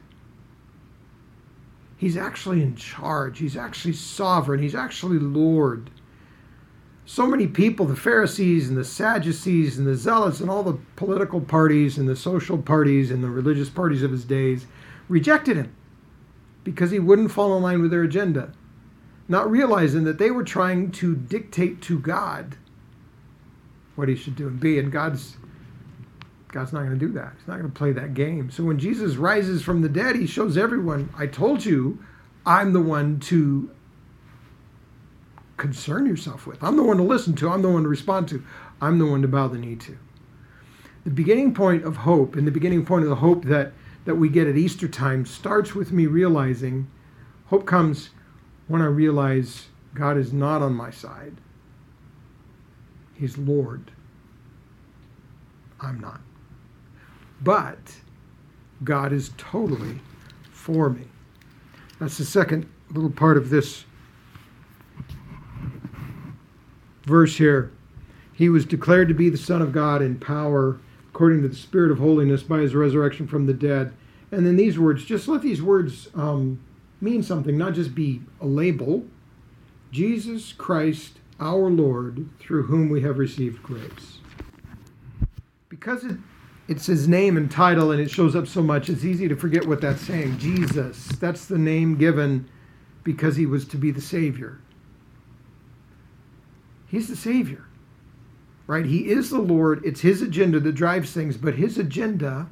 He's 1.96 2.16
actually 2.16 2.62
in 2.62 2.76
charge. 2.76 3.38
He's 3.38 3.57
actually 3.57 3.92
sovereign. 3.92 4.62
He's 4.62 4.74
actually 4.74 5.18
Lord. 5.18 5.90
So 7.06 7.26
many 7.26 7.46
people, 7.46 7.86
the 7.86 7.96
Pharisees 7.96 8.68
and 8.68 8.76
the 8.76 8.84
Sadducees 8.84 9.78
and 9.78 9.86
the 9.86 9.96
Zealots 9.96 10.40
and 10.40 10.48
all 10.48 10.62
the 10.62 10.78
political 10.96 11.40
parties 11.40 11.98
and 11.98 12.08
the 12.08 12.16
social 12.16 12.58
parties 12.58 13.10
and 13.10 13.22
the 13.22 13.30
religious 13.30 13.68
parties 13.68 14.02
of 14.02 14.12
his 14.12 14.24
days 14.24 14.66
rejected 15.08 15.56
him 15.56 15.74
because 16.62 16.90
he 16.90 16.98
wouldn't 16.98 17.32
fall 17.32 17.56
in 17.56 17.62
line 17.62 17.82
with 17.82 17.90
their 17.90 18.02
agenda, 18.02 18.52
not 19.28 19.50
realizing 19.50 20.04
that 20.04 20.18
they 20.18 20.30
were 20.30 20.44
trying 20.44 20.90
to 20.92 21.16
dictate 21.16 21.82
to 21.82 21.98
God 21.98 22.56
what 23.96 24.08
he 24.08 24.14
should 24.14 24.36
do 24.36 24.46
and 24.46 24.60
be. 24.60 24.78
And 24.78 24.92
God's 24.92 25.36
God's 26.48 26.72
not 26.72 26.80
going 26.80 26.98
to 26.98 27.06
do 27.06 27.12
that. 27.12 27.32
He's 27.38 27.46
not 27.46 27.58
going 27.58 27.70
to 27.70 27.78
play 27.78 27.92
that 27.92 28.14
game. 28.14 28.50
So 28.50 28.64
when 28.64 28.78
Jesus 28.78 29.16
rises 29.16 29.62
from 29.62 29.82
the 29.82 29.88
dead, 29.88 30.16
he 30.16 30.26
shows 30.26 30.58
everyone, 30.58 31.08
I 31.16 31.26
told 31.26 31.64
you, 31.64 32.02
I'm 32.44 32.72
the 32.72 32.80
one 32.80 33.20
to 33.20 33.70
concern 35.60 36.06
yourself 36.06 36.46
with. 36.46 36.62
I'm 36.64 36.76
the 36.76 36.82
one 36.82 36.96
to 36.96 37.02
listen 37.04 37.36
to. 37.36 37.50
I'm 37.50 37.62
the 37.62 37.70
one 37.70 37.84
to 37.84 37.88
respond 37.88 38.28
to. 38.28 38.42
I'm 38.80 38.98
the 38.98 39.06
one 39.06 39.22
to 39.22 39.28
bow 39.28 39.46
the 39.46 39.58
knee 39.58 39.76
to. 39.76 39.96
The 41.04 41.10
beginning 41.10 41.54
point 41.54 41.84
of 41.84 41.96
hope 41.96 42.34
and 42.34 42.46
the 42.46 42.50
beginning 42.50 42.84
point 42.84 43.04
of 43.04 43.10
the 43.10 43.16
hope 43.16 43.44
that, 43.44 43.72
that 44.06 44.16
we 44.16 44.28
get 44.28 44.48
at 44.48 44.56
Easter 44.56 44.88
time 44.88 45.24
starts 45.24 45.74
with 45.74 45.92
me 45.92 46.06
realizing 46.06 46.90
hope 47.46 47.66
comes 47.66 48.10
when 48.66 48.80
I 48.80 48.86
realize 48.86 49.66
God 49.94 50.16
is 50.16 50.32
not 50.32 50.62
on 50.62 50.74
my 50.74 50.90
side. 50.90 51.36
He's 53.14 53.36
Lord. 53.36 53.90
I'm 55.80 56.00
not. 56.00 56.20
But 57.42 57.78
God 58.82 59.12
is 59.12 59.32
totally 59.36 60.00
for 60.52 60.88
me. 60.90 61.04
That's 61.98 62.16
the 62.18 62.24
second 62.24 62.68
little 62.92 63.10
part 63.10 63.36
of 63.36 63.50
this 63.50 63.84
verse 67.04 67.36
here. 67.36 67.72
He 68.32 68.48
was 68.48 68.64
declared 68.64 69.08
to 69.08 69.14
be 69.14 69.28
the 69.28 69.36
Son 69.36 69.60
of 69.60 69.72
God 69.72 70.00
in 70.02 70.18
power, 70.18 70.78
according 71.10 71.42
to 71.42 71.48
the 71.48 71.56
Spirit 71.56 71.90
of 71.90 71.98
holiness, 71.98 72.42
by 72.42 72.60
his 72.60 72.74
resurrection 72.74 73.26
from 73.26 73.46
the 73.46 73.52
dead. 73.52 73.92
And 74.32 74.46
then 74.46 74.56
these 74.56 74.78
words, 74.78 75.04
just 75.04 75.28
let 75.28 75.42
these 75.42 75.60
words 75.60 76.08
um, 76.14 76.60
mean 77.00 77.22
something, 77.22 77.58
not 77.58 77.74
just 77.74 77.94
be 77.94 78.22
a 78.40 78.46
label. 78.46 79.04
Jesus 79.90 80.52
Christ, 80.52 81.18
our 81.40 81.68
Lord, 81.68 82.28
through 82.38 82.64
whom 82.64 82.88
we 82.88 83.02
have 83.02 83.18
received 83.18 83.62
grace. 83.62 84.18
Because 85.68 86.04
it, 86.04 86.16
it's 86.68 86.86
his 86.86 87.08
name 87.08 87.36
and 87.36 87.50
title 87.50 87.90
and 87.90 88.00
it 88.00 88.10
shows 88.10 88.36
up 88.36 88.46
so 88.46 88.62
much, 88.62 88.88
it's 88.88 89.04
easy 89.04 89.26
to 89.28 89.36
forget 89.36 89.66
what 89.66 89.80
that's 89.80 90.02
saying. 90.02 90.38
Jesus, 90.38 91.08
that's 91.18 91.46
the 91.46 91.58
name 91.58 91.96
given 91.96 92.48
because 93.02 93.36
he 93.36 93.46
was 93.46 93.66
to 93.66 93.76
be 93.76 93.90
the 93.90 94.00
Savior. 94.00 94.60
He's 96.90 97.09
the 97.09 97.16
Savior, 97.16 97.64
right? 98.66 98.85
He 98.85 99.11
is 99.11 99.31
the 99.31 99.40
Lord. 99.40 99.81
It's 99.85 100.00
His 100.00 100.22
agenda 100.22 100.59
that 100.59 100.72
drives 100.72 101.12
things, 101.12 101.37
but 101.37 101.55
His 101.55 101.79
agenda 101.79 102.48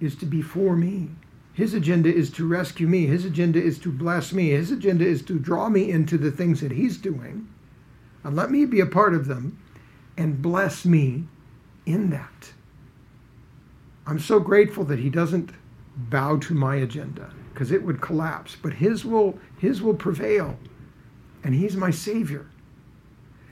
is 0.00 0.16
to 0.16 0.26
be 0.26 0.40
for 0.40 0.74
me. 0.74 1.10
His 1.52 1.74
agenda 1.74 2.12
is 2.12 2.30
to 2.32 2.48
rescue 2.48 2.86
me. 2.86 3.06
His 3.06 3.26
agenda 3.26 3.62
is 3.62 3.78
to 3.80 3.92
bless 3.92 4.32
me. 4.32 4.50
His 4.50 4.70
agenda 4.70 5.04
is 5.04 5.22
to 5.22 5.38
draw 5.38 5.68
me 5.68 5.90
into 5.90 6.16
the 6.16 6.30
things 6.30 6.60
that 6.62 6.72
He's 6.72 6.96
doing 6.96 7.46
and 8.24 8.34
let 8.34 8.50
me 8.50 8.64
be 8.64 8.80
a 8.80 8.86
part 8.86 9.14
of 9.14 9.26
them 9.26 9.58
and 10.16 10.42
bless 10.42 10.84
me 10.84 11.24
in 11.84 12.10
that. 12.10 12.52
I'm 14.06 14.18
so 14.18 14.40
grateful 14.40 14.84
that 14.84 14.98
He 14.98 15.10
doesn't 15.10 15.50
bow 15.96 16.38
to 16.38 16.54
my 16.54 16.76
agenda 16.76 17.30
because 17.52 17.70
it 17.70 17.82
would 17.82 18.00
collapse, 18.00 18.56
but 18.60 18.72
His 18.72 19.04
will, 19.04 19.38
His 19.58 19.82
will 19.82 19.94
prevail, 19.94 20.58
and 21.44 21.54
He's 21.54 21.76
my 21.76 21.90
Savior 21.90 22.46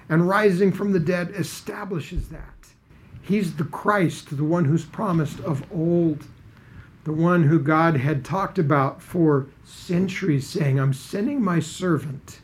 and 0.09 0.29
rising 0.29 0.73
from 0.73 0.93
the 0.93 1.01
dead 1.01 1.31
establishes 1.31 2.29
that. 2.29 2.49
He's 3.23 3.57
the 3.57 3.65
Christ, 3.65 4.37
the 4.37 4.45
one 4.45 4.67
who's 4.67 4.85
promised 4.85 5.41
of 5.41 5.65
old, 5.73 6.27
the 7.05 7.13
one 7.13 7.45
who 7.45 7.59
God 7.59 7.97
had 7.97 8.25
talked 8.25 8.59
about 8.59 9.01
for 9.01 9.47
centuries, 9.65 10.47
saying, 10.47 10.79
I'm 10.79 10.93
sending 10.93 11.43
my 11.43 11.61
servant 11.61 12.41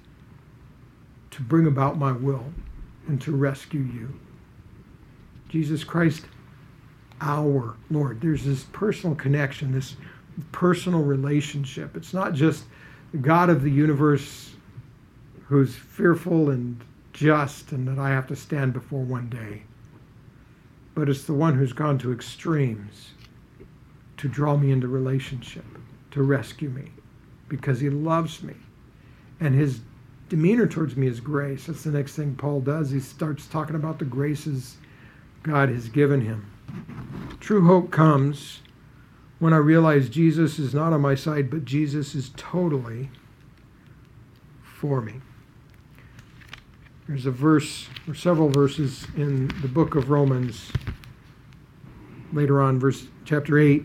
to 1.33 1.43
bring 1.43 1.67
about 1.67 1.99
my 1.99 2.13
will 2.13 2.47
and 3.07 3.21
to 3.23 3.37
rescue 3.37 3.81
you. 3.81 4.19
Jesus 5.49 5.85
Christ, 5.85 6.25
our 7.21 7.77
Lord. 7.91 8.21
There's 8.21 8.45
this 8.45 8.65
personal 8.73 9.17
connection, 9.17 9.73
this 9.73 9.97
personal 10.53 11.03
relationship. 11.03 11.97
It's 11.97 12.15
not 12.15 12.33
just 12.33 12.65
the 13.13 13.19
God 13.19 13.51
of 13.51 13.63
the 13.63 13.71
universe 13.71 14.53
who's 15.49 15.75
fearful 15.75 16.51
and 16.51 16.81
just 17.21 17.71
and 17.73 17.87
that 17.87 17.99
I 17.99 18.09
have 18.09 18.27
to 18.29 18.35
stand 18.37 18.73
before 18.73 19.03
one 19.03 19.29
day. 19.29 19.65
But 20.95 21.11
it's 21.11 21.25
the 21.25 21.35
one 21.35 21.55
who's 21.55 21.75
gone 21.75 21.99
to 21.99 22.15
extremes 22.15 23.11
to 24.17 24.27
draw 24.27 24.57
me 24.57 24.73
into 24.73 24.89
relationship, 24.89 25.67
to 26.13 26.23
rescue 26.23 26.71
me, 26.71 26.93
because 27.51 27.79
he 27.79 27.91
loves 27.91 28.43
me. 28.43 28.55
And 29.39 29.55
his 29.55 29.81
demeanor 30.31 30.67
towards 30.67 30.97
me 30.97 31.09
is 31.09 31.21
grace. 31.21 31.67
That's 31.67 31.85
the 31.85 31.91
next 31.91 32.17
thing 32.17 32.37
Paul 32.37 32.63
does. 32.63 32.91
He 32.91 33.01
starts 33.01 33.47
talking 33.47 33.77
about 33.77 33.99
the 33.99 34.07
graces 34.07 34.79
God 35.43 35.69
has 35.69 35.91
given 35.91 36.23
him. 36.23 36.51
True 37.39 37.67
hope 37.67 37.91
comes 37.91 38.61
when 39.41 39.53
I 39.53 39.59
realize 39.59 40.09
Jesus 40.09 40.59
is 40.59 40.73
not 40.73 40.95
on 40.95 41.03
my 41.03 41.17
side, 41.17 41.51
but 41.51 41.67
Jesus 41.67 42.15
is 42.15 42.31
totally 42.35 43.11
for 44.63 45.03
me. 45.03 45.21
There's 47.11 47.27
a 47.27 47.33
verse, 47.33 47.89
or 48.07 48.15
several 48.15 48.51
verses 48.51 49.05
in 49.17 49.49
the 49.63 49.67
book 49.67 49.97
of 49.97 50.11
Romans, 50.11 50.71
later 52.33 52.63
on, 52.63 52.79
verse 52.79 53.09
chapter 53.25 53.59
8, 53.59 53.85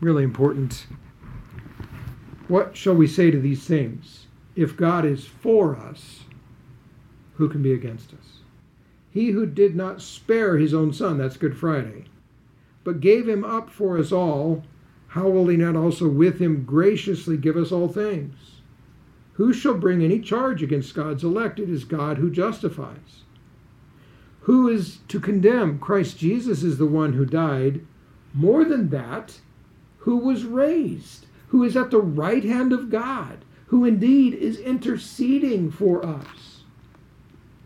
really 0.00 0.24
important. 0.24 0.88
What 2.48 2.76
shall 2.76 2.96
we 2.96 3.06
say 3.06 3.30
to 3.30 3.38
these 3.38 3.64
things? 3.64 4.26
If 4.56 4.76
God 4.76 5.04
is 5.04 5.24
for 5.24 5.76
us, 5.76 6.24
who 7.34 7.48
can 7.48 7.62
be 7.62 7.72
against 7.72 8.12
us? 8.12 8.40
He 9.12 9.30
who 9.30 9.46
did 9.46 9.76
not 9.76 10.02
spare 10.02 10.56
his 10.56 10.74
own 10.74 10.92
son, 10.92 11.18
that's 11.18 11.36
Good 11.36 11.56
Friday, 11.56 12.06
but 12.82 12.98
gave 12.98 13.28
him 13.28 13.44
up 13.44 13.70
for 13.70 13.96
us 13.96 14.10
all, 14.10 14.64
how 15.06 15.28
will 15.28 15.46
he 15.46 15.56
not 15.56 15.76
also 15.76 16.08
with 16.08 16.40
him 16.40 16.64
graciously 16.64 17.36
give 17.36 17.56
us 17.56 17.70
all 17.70 17.86
things? 17.86 18.55
Who 19.36 19.52
shall 19.52 19.74
bring 19.74 20.02
any 20.02 20.20
charge 20.20 20.62
against 20.62 20.94
God's 20.94 21.22
elect? 21.22 21.60
It 21.60 21.68
is 21.68 21.84
God 21.84 22.16
who 22.16 22.30
justifies. 22.30 23.24
Who 24.40 24.68
is 24.68 25.00
to 25.08 25.20
condemn? 25.20 25.78
Christ 25.78 26.18
Jesus 26.18 26.62
is 26.62 26.78
the 26.78 26.86
one 26.86 27.12
who 27.12 27.26
died. 27.26 27.84
More 28.32 28.64
than 28.64 28.88
that, 28.90 29.40
who 29.98 30.16
was 30.16 30.44
raised, 30.44 31.26
who 31.48 31.64
is 31.64 31.76
at 31.76 31.90
the 31.90 32.00
right 32.00 32.44
hand 32.44 32.72
of 32.72 32.90
God, 32.90 33.44
who 33.66 33.84
indeed 33.84 34.34
is 34.34 34.58
interceding 34.58 35.70
for 35.70 36.04
us. 36.04 36.62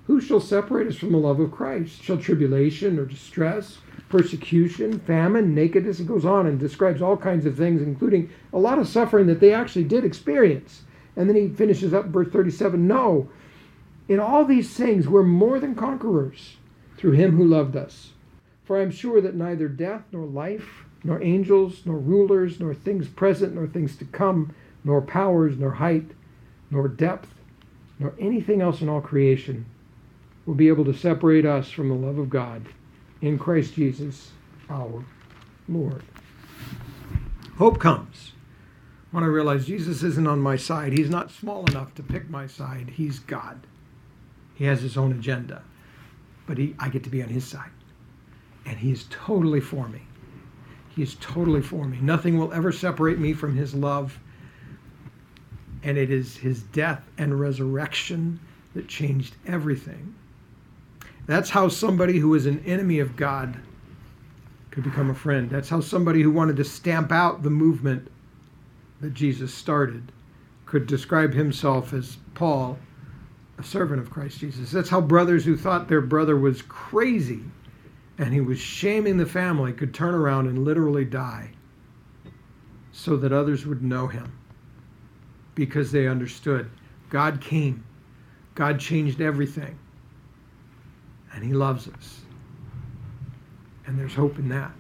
Who 0.07 0.21
shall 0.21 0.41
separate 0.41 0.89
us 0.89 0.97
from 0.97 1.13
the 1.13 1.19
love 1.19 1.39
of 1.39 1.53
Christ? 1.53 2.03
Shall 2.03 2.19
tribulation 2.19 2.99
or 2.99 3.05
distress, 3.05 3.79
persecution, 4.09 4.99
famine, 4.99 5.55
nakedness? 5.55 6.01
It 6.01 6.09
goes 6.09 6.25
on 6.25 6.49
and 6.49 6.59
describes 6.59 7.01
all 7.01 7.17
kinds 7.17 7.47
of 7.47 7.57
things, 7.57 7.81
including 7.81 8.29
a 8.53 8.59
lot 8.59 8.81
of 8.81 8.89
suffering 8.89 9.29
that 9.29 9.39
they 9.39 9.55
actually 9.55 9.85
did 9.85 10.05
experience. 10.05 10.83
And 11.21 11.29
then 11.29 11.37
he 11.37 11.49
finishes 11.49 11.93
up 11.93 12.07
verse 12.07 12.29
37 12.29 12.87
No, 12.87 13.29
in 14.09 14.19
all 14.19 14.47
these 14.47 14.73
things 14.73 15.07
we're 15.07 15.23
more 15.23 15.61
than 15.61 15.75
conquerors 15.75 16.57
through 16.97 17.11
him 17.11 17.37
who 17.37 17.45
loved 17.45 17.77
us. 17.77 18.13
For 18.65 18.79
I 18.79 18.83
am 18.83 18.91
sure 18.91 19.21
that 19.21 19.35
neither 19.35 19.69
death, 19.69 20.05
nor 20.13 20.25
life, 20.25 20.87
nor 21.05 21.23
angels, 21.23 21.83
nor 21.85 21.99
rulers, 21.99 22.59
nor 22.59 22.73
things 22.73 23.07
present, 23.07 23.55
nor 23.55 23.67
things 23.67 23.99
to 23.99 24.07
come, 24.07 24.55
nor 24.83 25.03
powers, 25.03 25.59
nor 25.59 25.73
height, 25.73 26.13
nor 26.71 26.89
depth, 26.89 27.35
nor 27.99 28.15
anything 28.19 28.63
else 28.63 28.81
in 28.81 28.89
all 28.89 29.03
creation 29.03 29.67
will 30.47 30.55
be 30.55 30.69
able 30.69 30.87
to 30.87 30.95
separate 30.95 31.45
us 31.45 31.71
from 31.71 31.91
the 31.91 31.95
love 31.95 32.17
of 32.17 32.31
God 32.31 32.65
in 33.21 33.39
Christ 33.39 33.75
Jesus 33.75 34.31
our 34.71 35.05
Lord. 35.69 36.03
Hope 37.59 37.79
comes 37.79 38.33
when 39.11 39.25
I 39.25 39.29
realize 39.29 39.67
Jesus 39.67 40.03
isn't 40.03 40.27
on 40.27 40.41
my 40.41 40.57
side. 40.57 40.93
He's 40.93 41.11
not 41.11 41.31
small 41.31 41.65
enough 41.67 41.95
to 41.97 42.03
pick 42.03 42.31
my 42.31 42.47
side. 42.47 42.91
He's 42.91 43.19
God. 43.19 43.67
He 44.55 44.65
has 44.65 44.83
his 44.83 44.97
own 44.97 45.13
agenda. 45.13 45.63
But 46.47 46.59
he, 46.59 46.75
I 46.79 46.89
get 46.89 47.05
to 47.05 47.11
be 47.11 47.23
on 47.23 47.29
his 47.29 47.45
side. 47.45 47.71
And 48.67 48.79
he 48.79 48.93
is 48.93 49.07
totally 49.11 49.61
for 49.61 49.89
me. 49.89 50.03
He 50.95 51.03
is 51.03 51.17
totally 51.21 51.63
for 51.63 51.85
me. 51.85 51.99
Nothing 52.01 52.39
will 52.39 52.53
ever 52.53 52.73
separate 52.73 53.19
me 53.19 53.33
from 53.33 53.57
his 53.57 53.75
love. 53.75 54.19
And 55.83 55.97
it 55.97 56.11
is 56.11 56.37
his 56.37 56.63
death 56.63 57.03
and 57.19 57.41
resurrection 57.41 58.39
that 58.75 58.87
changed 58.87 59.35
everything. 59.47 60.15
That's 61.27 61.51
how 61.51 61.69
somebody 61.69 62.19
who 62.19 62.35
is 62.35 62.47
an 62.47 62.63
enemy 62.67 62.99
of 62.99 63.17
God 63.17 63.57
could 64.71 64.85
become 64.85 65.11
a 65.11 65.15
friend. 65.15 65.51
That's 65.51 65.69
how 65.69 65.81
somebody 65.81 66.23
who 66.23 66.31
wanted 66.31 66.57
to 66.57 66.65
stamp 66.65 67.11
out 67.11 67.43
the 67.43 67.51
movement 67.51 68.09
that 69.01 69.15
Jesus 69.15 69.53
started 69.53 70.13
could 70.67 70.87
describe 70.87 71.35
himself 71.35 71.93
as 71.93 72.19
Paul, 72.35 72.79
a 73.59 73.63
servant 73.63 74.01
of 74.01 74.11
Christ 74.11 74.39
Jesus. 74.39 74.71
That's 74.71 74.89
how 74.89 75.01
brothers 75.01 75.45
who 75.45 75.57
thought 75.57 75.89
their 75.89 76.01
brother 76.01 76.37
was 76.37 76.63
crazy 76.63 77.43
and 78.19 78.33
he 78.33 78.41
was 78.41 78.59
shaming 78.59 79.17
the 79.17 79.27
family 79.27 79.73
could 79.73 79.95
turn 79.95 80.15
around 80.15 80.47
and 80.47 80.65
literally 80.65 81.05
die 81.05 81.51
so 82.93 83.17
that 83.17 83.33
others 83.33 83.67
would 83.67 83.83
know 83.83 84.07
him 84.07 84.33
because 85.55 85.91
they 85.91 86.07
understood 86.07 86.71
God 87.09 87.41
came, 87.41 87.85
God 88.55 88.79
changed 88.79 89.21
everything, 89.21 89.77
and 91.33 91.43
he 91.43 91.53
loves 91.53 91.89
us. 91.89 92.21
And 93.87 93.99
there's 93.99 94.15
hope 94.15 94.39
in 94.39 94.49
that. 94.51 94.71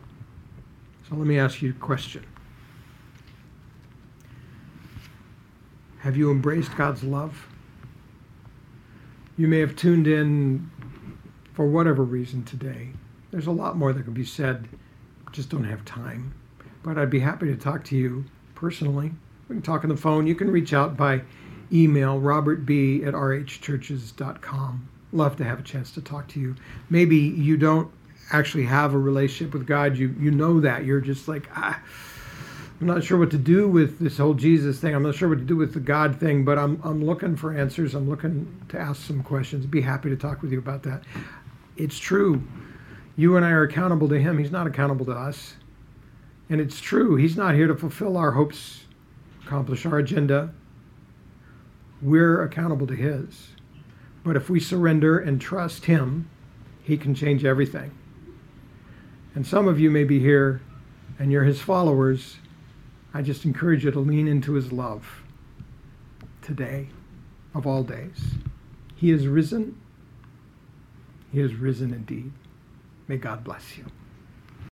So 1.08 1.16
let 1.16 1.26
me 1.26 1.38
ask 1.38 1.60
you 1.60 1.70
a 1.70 1.72
question. 1.72 2.24
Have 6.00 6.16
you 6.16 6.30
embraced 6.30 6.74
God's 6.76 7.04
love? 7.04 7.46
You 9.36 9.46
may 9.48 9.58
have 9.58 9.76
tuned 9.76 10.06
in 10.06 10.70
for 11.52 11.66
whatever 11.66 12.02
reason 12.02 12.42
today. 12.44 12.88
There's 13.30 13.46
a 13.46 13.52
lot 13.52 13.76
more 13.76 13.92
that 13.92 14.02
can 14.04 14.14
be 14.14 14.24
said, 14.24 14.66
just 15.30 15.50
don't 15.50 15.64
have 15.64 15.84
time. 15.84 16.34
But 16.82 16.96
I'd 16.96 17.10
be 17.10 17.20
happy 17.20 17.46
to 17.46 17.56
talk 17.56 17.84
to 17.84 17.96
you 17.96 18.24
personally. 18.54 19.12
We 19.48 19.56
can 19.56 19.62
talk 19.62 19.84
on 19.84 19.90
the 19.90 19.96
phone. 19.96 20.26
You 20.26 20.34
can 20.34 20.50
reach 20.50 20.72
out 20.72 20.96
by 20.96 21.20
email, 21.72 22.18
robertb 22.18 23.06
at 23.06 23.14
rhchurches.com. 23.14 24.88
Love 25.12 25.36
to 25.36 25.44
have 25.44 25.58
a 25.58 25.62
chance 25.62 25.90
to 25.92 26.00
talk 26.00 26.28
to 26.28 26.40
you. 26.40 26.56
Maybe 26.88 27.16
you 27.16 27.56
don't 27.56 27.90
actually 28.32 28.64
have 28.64 28.94
a 28.94 28.98
relationship 28.98 29.52
with 29.52 29.66
God. 29.66 29.96
You 29.96 30.14
you 30.18 30.30
know 30.30 30.60
that. 30.60 30.84
You're 30.84 31.00
just 31.00 31.28
like, 31.28 31.48
ah, 31.54 31.80
I'm 32.80 32.86
not 32.86 33.04
sure 33.04 33.18
what 33.18 33.30
to 33.32 33.38
do 33.38 33.68
with 33.68 33.98
this 33.98 34.16
whole 34.16 34.32
Jesus 34.32 34.80
thing. 34.80 34.94
I'm 34.94 35.02
not 35.02 35.14
sure 35.14 35.28
what 35.28 35.38
to 35.38 35.44
do 35.44 35.56
with 35.56 35.74
the 35.74 35.80
God 35.80 36.18
thing, 36.18 36.44
but 36.44 36.58
I'm 36.58 36.80
I'm 36.82 37.04
looking 37.04 37.36
for 37.36 37.52
answers. 37.52 37.94
I'm 37.94 38.08
looking 38.08 38.64
to 38.70 38.78
ask 38.78 39.02
some 39.02 39.22
questions. 39.22 39.66
Be 39.66 39.82
happy 39.82 40.08
to 40.08 40.16
talk 40.16 40.40
with 40.40 40.50
you 40.50 40.58
about 40.58 40.82
that. 40.84 41.02
It's 41.76 41.98
true. 41.98 42.42
You 43.16 43.36
and 43.36 43.44
I 43.44 43.50
are 43.50 43.64
accountable 43.64 44.08
to 44.08 44.18
him. 44.18 44.38
He's 44.38 44.50
not 44.50 44.66
accountable 44.66 45.04
to 45.06 45.12
us. 45.12 45.56
And 46.48 46.60
it's 46.60 46.80
true. 46.80 47.16
He's 47.16 47.36
not 47.36 47.54
here 47.54 47.66
to 47.66 47.74
fulfill 47.74 48.16
our 48.16 48.32
hopes, 48.32 48.84
accomplish 49.44 49.84
our 49.84 49.98
agenda. 49.98 50.52
We're 52.00 52.42
accountable 52.42 52.86
to 52.86 52.94
his. 52.94 53.50
But 54.24 54.36
if 54.36 54.48
we 54.48 54.58
surrender 54.58 55.18
and 55.18 55.40
trust 55.40 55.84
him, 55.84 56.30
he 56.82 56.96
can 56.96 57.14
change 57.14 57.44
everything. 57.44 57.92
And 59.34 59.46
some 59.46 59.68
of 59.68 59.78
you 59.78 59.90
may 59.90 60.04
be 60.04 60.18
here 60.18 60.62
and 61.18 61.30
you're 61.30 61.44
his 61.44 61.60
followers. 61.60 62.38
I 63.12 63.22
just 63.22 63.44
encourage 63.44 63.84
you 63.84 63.90
to 63.90 64.00
lean 64.00 64.28
into 64.28 64.52
his 64.52 64.72
love 64.72 65.22
today, 66.42 66.88
of 67.54 67.66
all 67.66 67.82
days. 67.82 68.34
He 68.94 69.10
is 69.10 69.26
risen. 69.26 69.80
He 71.32 71.40
is 71.40 71.54
risen 71.54 71.92
indeed. 71.92 72.32
May 73.08 73.16
God 73.16 73.42
bless 73.42 73.76
you. 73.76 73.86